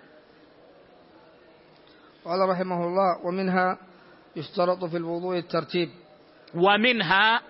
[2.26, 3.78] قال رحمه الله ومنها
[4.36, 5.90] يشترط في الوضوء الترتيب.
[6.56, 7.42] ومنها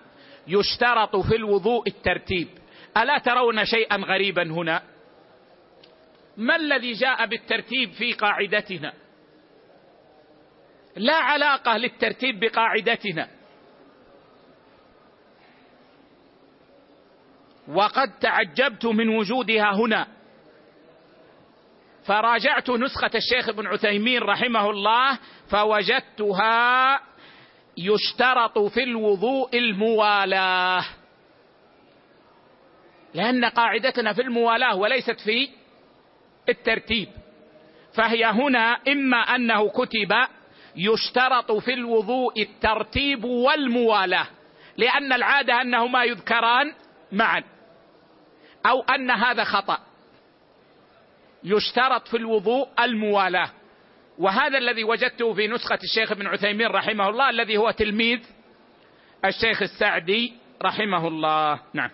[0.48, 2.48] يشترط في الوضوء الترتيب.
[2.96, 4.82] ألا ترون شيئا غريبا هنا؟
[6.36, 8.92] ما الذي جاء بالترتيب في قاعدتنا؟
[10.96, 13.35] لا علاقة للترتيب بقاعدتنا.
[17.68, 20.06] وقد تعجبت من وجودها هنا.
[22.06, 25.18] فراجعت نسخة الشيخ ابن عثيمين رحمه الله
[25.50, 27.00] فوجدتها
[27.76, 30.84] يشترط في الوضوء الموالاه.
[33.14, 35.48] لأن قاعدتنا في الموالاه وليست في
[36.48, 37.08] الترتيب.
[37.94, 40.26] فهي هنا إما أنه كتب
[40.76, 44.26] يشترط في الوضوء الترتيب والموالاه
[44.76, 46.72] لأن العادة أنهما يذكران
[47.12, 47.55] معا.
[48.66, 49.78] أو أن هذا خطأ.
[51.44, 53.50] يشترط في الوضوء الموالاه.
[54.18, 58.20] وهذا الذي وجدته في نسخة الشيخ ابن عثيمين رحمه الله الذي هو تلميذ
[59.24, 61.60] الشيخ السعدي رحمه الله.
[61.74, 61.90] نعم.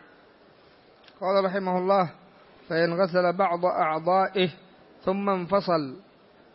[1.21, 2.11] قال رحمه الله
[2.69, 4.51] فإن غسل بعض أعضائه
[5.05, 5.97] ثم انفصل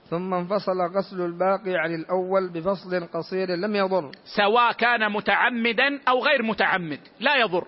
[0.10, 4.12] ثم انفصل غسل الباقي عن الأول بفصل قصير لم يضر.
[4.38, 7.68] سواء كان متعمدا أو غير متعمد لا يضر.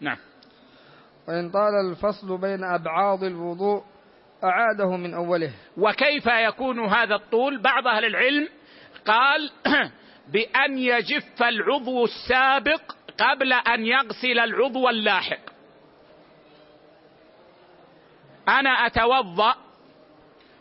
[0.00, 0.16] نعم.
[1.30, 3.84] وإن طال الفصل بين أبعاض الوضوء
[4.44, 5.52] أعاده من أوله.
[5.76, 8.48] وكيف يكون هذا الطول؟ بعض أهل العلم
[9.06, 9.50] قال
[10.32, 12.80] بأن يجف العضو السابق
[13.18, 15.40] قبل أن يغسل العضو اللاحق.
[18.48, 19.54] أنا أتوضأ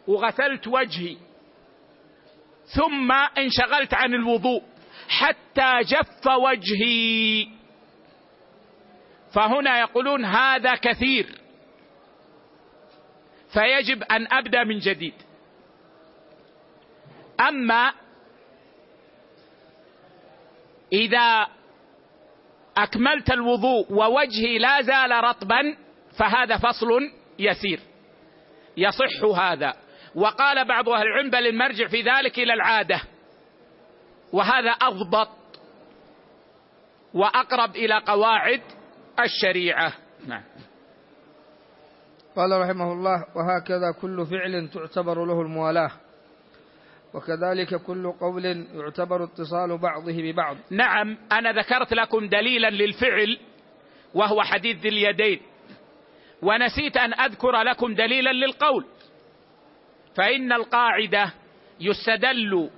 [0.08, 1.18] وغسلت وجهي
[2.76, 4.64] ثم انشغلت عن الوضوء
[5.10, 7.59] حتى جف وجهي.
[9.34, 11.26] فهنا يقولون هذا كثير.
[13.54, 15.14] فيجب أن أبدأ من جديد.
[17.40, 17.94] أما
[20.94, 21.48] إذا
[22.78, 25.78] أكملت الوضوء ووجهي لا زال رطبا
[26.18, 27.80] فهذا فصل يسير.
[28.78, 29.74] يصح هذا.
[30.16, 33.02] وقال بعض أهل العلم بل المرجع في ذلك إلى العادة.
[34.34, 35.30] وهذا أضبط
[37.14, 38.62] وأقرب إلى قواعد
[39.24, 39.94] الشريعة.
[40.28, 40.44] نعم.
[42.36, 45.92] قال رحمه الله وهكذا كل فعل تعتبر له الموالاة
[47.14, 48.46] وكذلك كل قول
[48.76, 50.58] يعتبر اتصال بعضه ببعض.
[50.70, 53.40] نعم أنا ذكرت لكم دليلا للفعل
[54.14, 55.40] وهو حديث ذي اليدين
[56.42, 58.86] ونسيت أن أذكر لكم دليلا للقول
[60.16, 61.34] فإن القاعدة
[61.80, 62.70] يستدل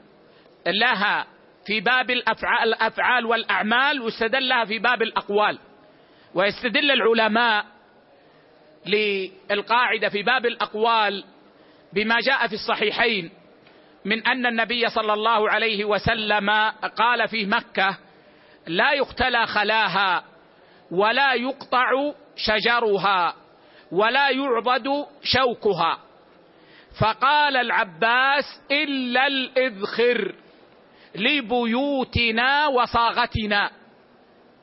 [0.68, 1.28] لها
[1.66, 5.60] في باب الأفعال, الأفعال والأعمال ويستدل لها في باب الأقوال.
[6.36, 7.66] ويستدل العلماء
[8.86, 11.24] للقاعدة في باب الأقوال
[11.94, 13.32] بما جاء في الصحيحين
[14.06, 16.50] من أن النبي صلى الله عليه وسلم
[16.98, 17.98] قال في مكة
[18.68, 20.24] لا يختلى خلاها
[20.92, 23.36] ولا يقطع شجرها
[23.92, 26.00] ولا يعضد شوكها.
[27.00, 30.36] فقال العباس إلا الإذخر
[31.16, 33.72] لبيوتنا وصاغتنا.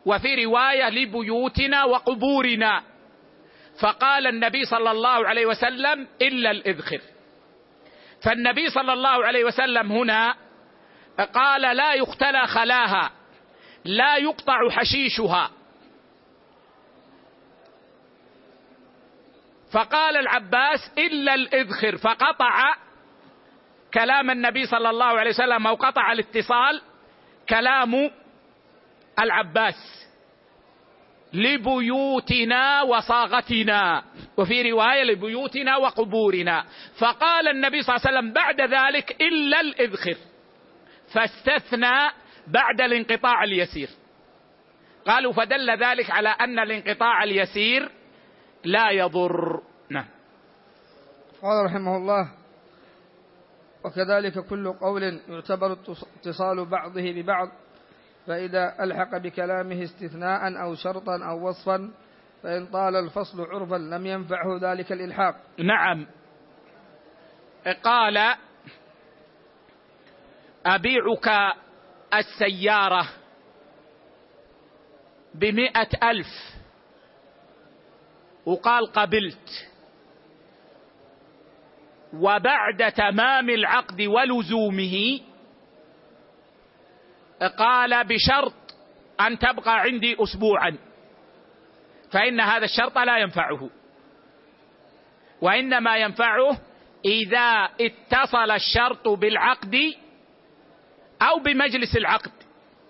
[0.08, 2.82] وفي رواية لبيوتنا وقبورنا.
[3.80, 7.00] فقال النبي صلى الله عليه وسلم إلا الإذخر.
[8.24, 10.34] فالنبي صلى الله عليه وسلم هنا
[11.34, 13.10] قال لا يختلى خلاها
[13.84, 15.50] لا يقطع حشيشها.
[19.72, 22.74] فقال العباس إلا الإذخر فقطع
[23.94, 26.82] كلام النبي صلى الله عليه وسلم أو قطع الاتصال
[27.48, 28.10] كلام
[29.20, 30.08] العباس
[31.32, 34.04] لبيوتنا وصاغتنا
[34.36, 36.64] وفي رواية لبيوتنا وقبورنا.
[36.98, 40.16] فقال النبي صلى الله عليه وسلم بعد ذلك إلا الإذخر
[41.14, 42.10] فاستثنى
[42.46, 43.88] بعد الانقطاع اليسير.
[45.06, 47.90] قالوا فدل ذلك على أن الانقطاع اليسير
[48.64, 49.62] لا يضر.
[49.90, 50.06] نعم.
[51.42, 52.30] قال رحمه الله
[53.84, 57.48] وكذلك كل قول يعتبر اتصال بعضه ببعض.
[58.28, 61.90] فإذا ألحق بكلامه استثناء أو شرطا أو وصفا
[62.42, 65.36] فإن طال الفصل عرفا لم ينفعه ذلك الإلحاق.
[65.58, 66.06] نعم.
[67.84, 68.34] قال
[70.66, 71.54] أبيعك
[72.14, 73.08] السيارة
[75.34, 76.26] بمئة ألف.
[78.46, 79.68] وقال قبلت.
[82.12, 85.20] وبعد تمام العقد ولزومه
[87.42, 88.54] قال بشرط
[89.20, 90.78] أن تبقى عندي اسبوعا.
[92.12, 93.70] فإن هذا الشرط لا ينفعه.
[95.40, 96.58] وإنما ينفعه
[97.04, 99.76] إذا اتصل الشرط بالعقد
[101.22, 102.32] أو بمجلس العقد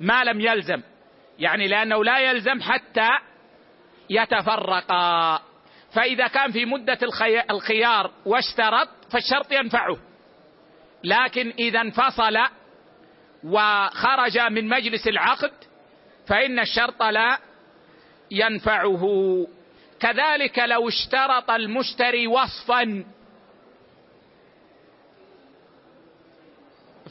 [0.00, 0.82] ما لم يلزم.
[1.38, 3.08] يعني لأنه لا يلزم حتى
[4.10, 5.42] يتفرقا.
[5.92, 6.98] فإذا كان في مدة
[7.50, 9.96] الخيار واشترط فالشرط ينفعه.
[11.04, 12.36] لكن إذا انفصل
[13.44, 15.52] وخرج من مجلس العقد
[16.26, 17.38] فإن الشرط لا
[18.30, 19.04] ينفعه.
[20.00, 23.04] كذلك لو اشترط المشتري وصفا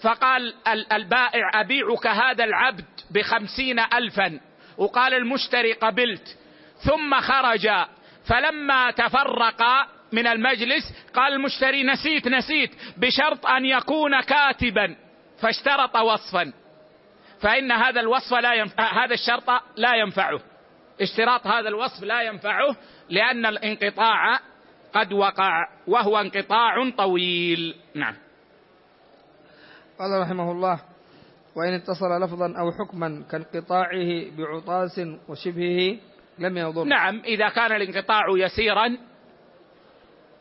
[0.02, 0.54] فقال
[0.92, 4.40] البائع أبيعك هذا العبد بخمسين ألفا.
[4.78, 6.38] وقال المشتري قبلت.
[6.78, 7.70] ثم خرج.
[8.26, 9.64] فلما تفرق
[10.12, 15.07] من المجلس قال المشتري نسيت نسيت بشرط أن يكون كاتبا.
[15.42, 16.54] فاشترط وصفا.
[17.40, 20.40] فإن هذا الوصف لا ينفع هذا الشرط لا ينفعه.
[21.02, 22.76] اشتراط هذا الوصف لا ينفعه
[23.10, 24.40] لأن الانقطاع
[24.94, 27.76] قد وقع وهو انقطاع طويل.
[27.96, 28.16] نعم.
[30.00, 30.80] قال رحمه الله
[31.56, 35.98] وإن اتصل لفظا أو حكما كانقطاعه بعطاس وشبهه
[36.40, 36.84] لم يضر.
[36.84, 38.98] نعم إذا كان الانقطاع يسيرا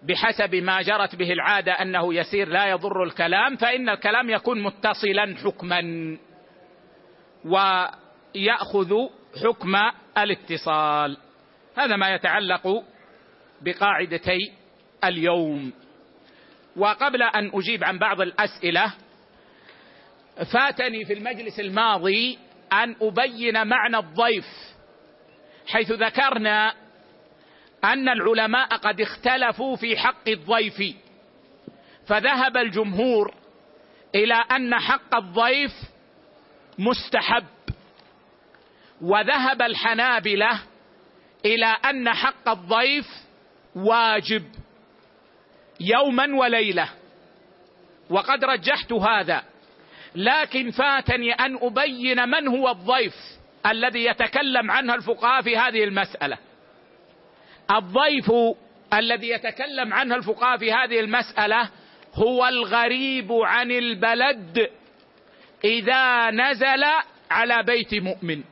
[0.03, 6.17] بحسب ما جرت به العادة أنه يسير لا يضر الكلام فإن الكلام يكون متصلا حكما
[7.45, 8.95] ويأخذ
[9.45, 9.77] حكم
[10.19, 11.17] الاتصال.
[11.77, 12.85] هذا ما يتعلق
[13.63, 14.53] بقاعدتي
[15.05, 15.73] اليوم.
[16.77, 18.95] وقبل أن أجيب عن بعض الأسئلة
[20.53, 22.39] فاتني في المجلس الماضي
[22.73, 24.47] أن أبين معنى الضيف
[25.67, 26.75] حيث ذكرنا
[27.85, 30.97] أن العلماء قد اختلفوا في حق الضيف
[32.07, 33.35] فذهب الجمهور
[34.15, 35.73] إلى أن حق الضيف
[36.79, 37.45] مستحب
[39.01, 40.61] وذهب الحنابلة
[41.45, 43.07] إلى أن حق الضيف
[43.75, 44.45] واجب
[45.81, 46.89] يوما وليلة
[48.11, 49.43] وقد رجحت هذا
[50.15, 53.15] لكن فاتني أن أبين من هو الضيف
[53.67, 56.39] الذي يتكلم عنه الفقهاء في هذه المسألة.
[57.71, 58.33] الضيف
[58.95, 61.71] الذي يتكلم عنه الفقهاء في هذه المسألة
[62.15, 64.71] هو الغريب عن البلد
[65.65, 66.85] إذا نزل
[67.31, 68.45] على بيت مؤمن.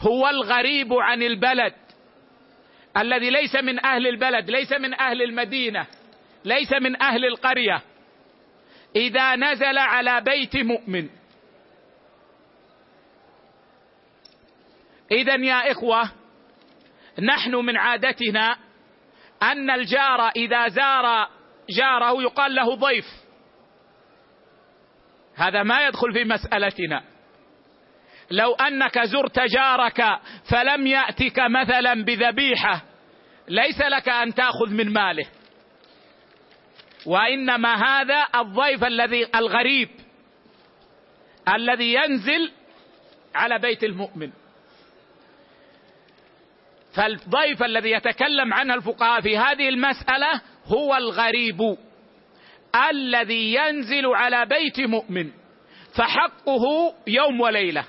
[0.00, 1.74] هو الغريب عن البلد
[2.96, 5.86] الذي ليس من أهل البلد ليس من أهل المدينة
[6.44, 7.82] ليس من أهل القرية.
[8.96, 11.08] إذا نزل على بيت مؤمن.
[15.12, 16.21] إذا يا إخوة
[17.20, 18.56] نحن من عادتنا
[19.42, 21.28] أن الجار إذا زار
[21.70, 23.06] جاره يقال له ضيف.
[25.34, 27.04] هذا ما يدخل في مسألتنا.
[28.30, 32.82] لو أنك زرت جارك فلم يأتك مثلا بذبيحة
[33.48, 35.26] ليس لك أن تأخذ من ماله.
[37.06, 39.88] وإنما هذا الضيف الذي الغريب
[41.54, 42.52] الذي ينزل
[43.34, 44.32] على بيت المؤمن.
[46.94, 51.76] فالضيف الذي يتكلم عنه الفقهاء في هذه المسألة هو الغريب
[52.90, 55.30] الذي ينزل على بيت مؤمن
[55.94, 57.84] فحقه يوم وليلة.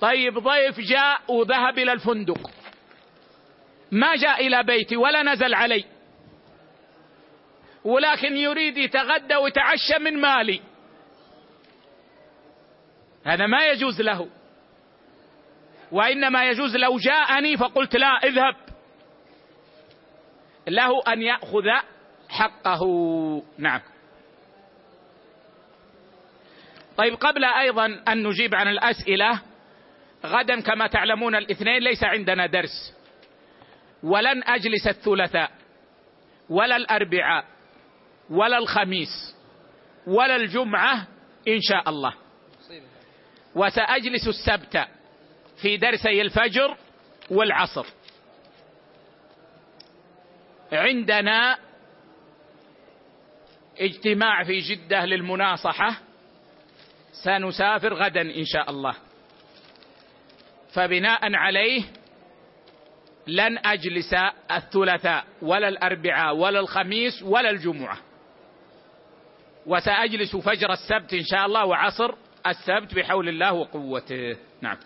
[0.00, 2.50] طيب ضيف جاء وذهب إلى الفندق.
[3.90, 5.84] ما جاء إلى بيتي ولا نزل علي.
[7.84, 10.60] ولكن يريد يتغدى ويتعشى من مالي.
[13.24, 14.28] هذا ما يجوز له.
[15.92, 18.56] وإنما يجوز لو جاءني فقلت لا اذهب.
[20.68, 21.66] له أن يأخذ
[22.28, 22.82] حقه.
[23.58, 23.80] نعم.
[26.96, 29.40] طيب قبل أيضا أن نجيب عن الأسئلة
[30.26, 32.94] غدا كما تعلمون الاثنين ليس عندنا درس.
[34.02, 35.50] ولن أجلس الثلاثاء
[36.48, 37.44] ولا الأربعاء
[38.30, 39.36] ولا الخميس
[40.06, 41.06] ولا الجمعة
[41.48, 42.14] إن شاء الله.
[43.54, 44.88] وسأجلس السبت.
[45.62, 46.76] في درسي الفجر
[47.30, 47.86] والعصر.
[50.72, 51.58] عندنا
[53.80, 55.96] اجتماع في جدة للمناصحة.
[57.24, 58.94] سنسافر غدا إن شاء الله.
[60.72, 61.82] فبناء عليه
[63.26, 64.14] لن أجلس
[64.50, 67.98] الثلاثاء ولا الأربعاء ولا الخميس ولا الجمعة.
[69.66, 72.14] وسأجلس فجر السبت إن شاء الله وعصر
[72.46, 74.36] السبت بحول الله وقوته.
[74.60, 74.76] نعم.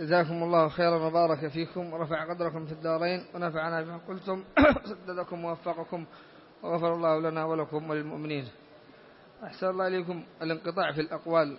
[0.00, 4.44] جزاكم الله خيرا وبارك فيكم ورفع قدركم في الدارين ونفعنا بما قلتم.
[4.88, 6.06] سددكم ووفقكم
[6.62, 8.48] وغفر الله لنا ولكم وللمؤمنين.
[9.44, 11.56] أحسن الله إليكم الانقطاع في الأقوال.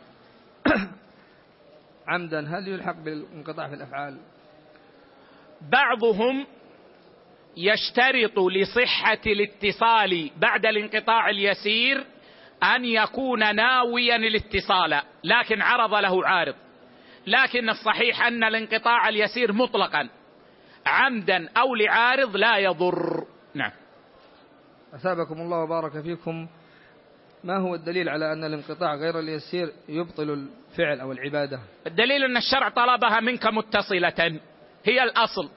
[2.08, 4.18] عمدا هل يلحق بالانقطاع في الأفعال؟
[5.62, 6.46] بعضهم
[7.58, 12.06] يشترط لصحة الاتصال بعد الانقطاع اليسير
[12.64, 16.56] أن يكون ناويا الاتصال لكن عرض له عارض.
[17.28, 20.10] لكن الصحيح أن الانقطاع اليسير مطلقا.
[20.86, 23.26] عمدا أو لعارض لا يضر.
[23.54, 23.72] نعم.
[24.94, 26.48] أثابكم الله وبارك فيكم.
[27.44, 32.70] ما هو الدليل على أن الانقطاع غير اليسير يبطل الفعل أو العبادة؟ الدليل أن الشرع
[32.70, 34.40] طلبها منك متصلة.
[34.86, 35.50] هي الأصل.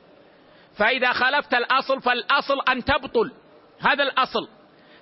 [0.77, 3.33] فإذا خالفت الأصل فالأصل أن تبطل.
[3.81, 4.49] هذا الأصل.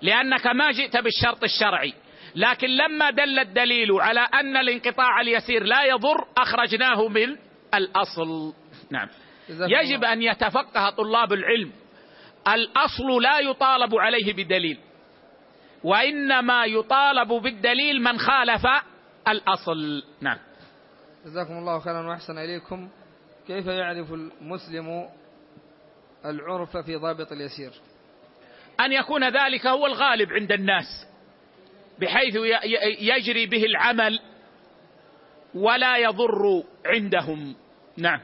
[0.02, 1.94] لأنك ما جئت بالشرط الشرعي.
[2.34, 7.36] لكن لما دل الدليل على أن الانقطاع اليسير لا يضر أخرجناه من
[7.74, 8.54] الأصل.
[8.90, 9.08] نعم.
[9.48, 11.72] يجب أن يتفقه طلاب العلم.
[12.48, 14.78] الأصل لا يطالب عليه بدليل
[15.84, 18.66] وإنما يطالب بالدليل من خالف
[19.28, 20.02] الأصل.
[20.20, 20.38] نعم.
[21.24, 22.88] جزاكم الله خيرا وأحسن إليكم.
[23.46, 25.08] كيف يعرف المسلم
[26.24, 27.72] العرف في ضابط اليسير؟
[28.80, 31.11] أن يكون ذلك هو الغالب عند الناس.
[32.02, 32.36] بحيث
[33.00, 34.20] يجري به العمل
[35.54, 37.54] ولا يضر عندهم.
[37.96, 38.20] نعم.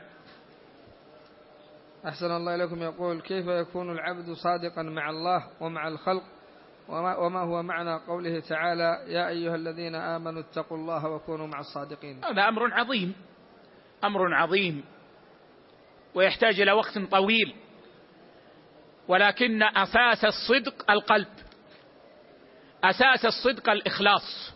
[2.07, 2.83] أحسن الله إليكم.
[2.83, 6.23] يقول كيف يكون العبد صادقا مع الله ومع الخلق؟
[6.89, 12.25] وما, وما هو معنى قوله تعالى يا أيها الذين آمنوا اتقوا الله وكونوا مع الصادقين؟
[12.25, 13.15] هذا أمر عظيم.
[14.05, 14.85] أمر عظيم.
[16.15, 17.55] ويحتاج إلى وقت طويل.
[19.09, 21.29] ولكن أساس الصدق القلب.
[22.85, 24.55] أساس الصدق الإخلاص.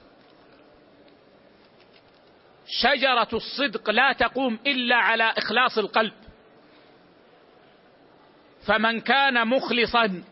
[2.66, 6.12] شجرة الصدق لا تقوم إلا على إخلاص القلب.
[8.66, 10.23] فمن كان مخلصا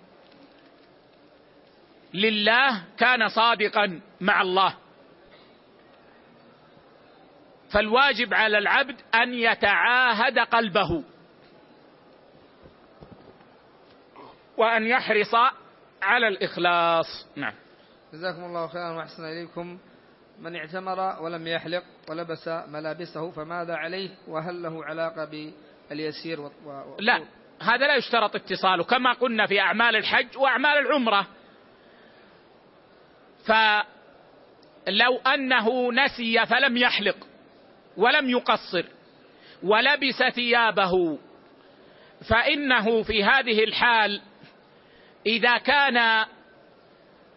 [2.14, 4.76] لله كان صادقا مع الله.
[7.72, 11.04] فالواجب على العبد أن يتعاهد قلبه
[14.56, 15.34] وأن يحرص
[16.02, 17.26] على الإخلاص.
[17.36, 17.54] نعم.
[18.12, 19.78] جزاكم الله خيرا وأحسن إليكم.
[20.40, 25.52] من اعتمر ولم يحلق ولبس ملابسه فماذا عليه؟ وهل له علاقة
[25.90, 26.50] باليسير و...
[26.98, 27.24] لا
[27.60, 31.26] هذا لا يشترط اتصاله كما قلنا في أعمال الحج وأعمال العمرة.
[33.46, 37.16] فلو أنه نسي فلم يحلق
[37.96, 38.84] ولم يقصر
[39.62, 41.18] ولبس ثيابه
[42.30, 44.20] فإنه في هذه الحال
[45.26, 46.26] إذا كان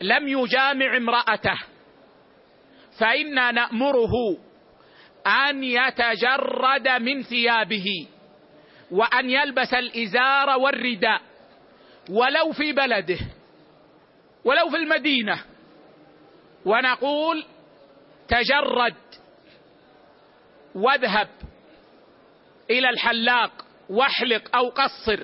[0.03, 1.59] لم يجامع امرأته.
[2.99, 4.37] فإنا نأمره
[5.27, 8.07] أن يتجرد من ثيابه
[8.91, 11.21] وأن يلبس الإزار والرداء
[12.09, 13.19] ولو في بلده
[14.45, 15.43] ولو في المدينة.
[16.65, 17.45] ونقول
[18.27, 18.95] تجرد
[20.75, 21.29] واذهب
[22.69, 25.23] إلى الحلاق واحلق أو قصر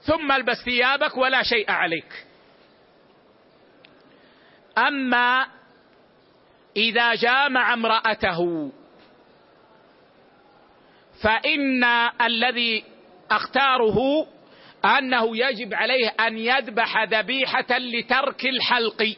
[0.00, 2.26] ثم البس ثيابك ولا شيء عليك.
[4.78, 5.46] أما
[6.76, 8.72] إذا جامع امرأته
[11.22, 11.84] فإن
[12.20, 12.84] الذي
[13.30, 14.26] أختاره
[14.84, 19.16] أنه يجب عليه أن يذبح ذبيحة لترك الحلق.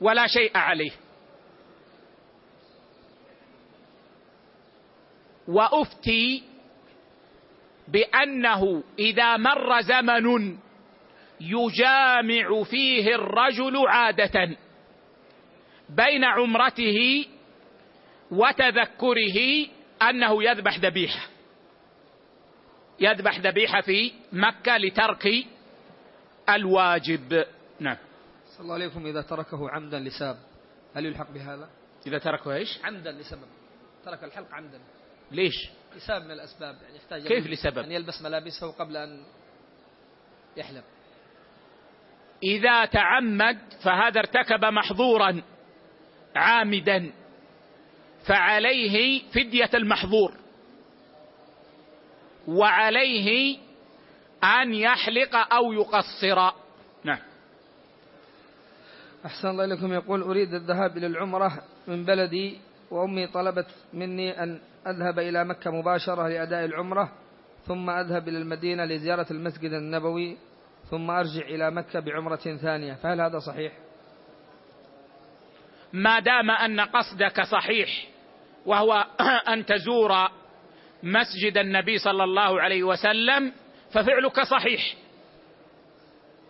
[0.00, 0.92] ولا شيء عليه.
[5.48, 6.42] وأفتي
[7.88, 10.58] بأنه إذا مر زمن
[11.42, 14.56] يجامع فيه الرجل عادة
[15.88, 17.26] بين عمرته
[18.30, 19.66] وتذكره
[20.02, 21.28] أنه يذبح ذبيحة
[23.00, 25.28] يذبح ذبيحة في مكة لترك
[26.48, 27.44] الواجب
[27.80, 27.96] نعم
[28.46, 30.38] صلى الله عليكم إذا تركه عمدا لسبب
[30.94, 31.70] هل يلحق بهذا؟
[32.06, 33.48] إذا تركه إيش؟ عمدا لسبب
[34.04, 34.80] ترك الحلق عمدا
[35.30, 39.24] ليش؟ لسبب من الأسباب يعني يحتاج كيف لسبب؟ أن يلبس ملابسه قبل أن
[40.56, 40.84] يحلب
[42.42, 45.42] إذا تعمد فهذا ارتكب محظورا
[46.36, 47.12] عامدا
[48.26, 50.32] فعليه فدية المحظور.
[52.48, 53.58] وعليه
[54.44, 56.52] أن يحلق أو يقصر.
[57.04, 57.18] نعم.
[59.26, 59.92] أحسن الله إليكم.
[59.92, 62.58] يقول أريد الذهاب إلى العمرة من بلدي
[62.90, 67.12] وأمي طلبت مني أن أذهب إلى مكة مباشرة لأداء العمرة
[67.66, 70.36] ثم أذهب إلى المدينة لزيارة المسجد النبوي
[70.92, 73.72] ثم أرجع إلى مكة بعمرة ثانية فهل هذا صحيح؟
[75.92, 77.88] ما دام أن قصدك صحيح
[78.66, 79.06] وهو
[79.52, 80.28] أن تزور
[81.02, 83.52] مسجد النبي صلى الله عليه وسلم
[83.92, 84.94] ففعلك صحيح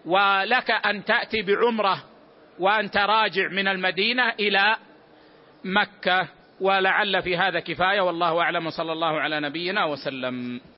[0.04, 2.04] ولك أن تأتي بعمرة
[2.58, 4.76] وأنت راجع من المدينة إلى
[5.64, 6.28] مكة
[6.60, 10.60] ولعل في هذا كفاية والله أعلم صلى الله على نبينا وسلم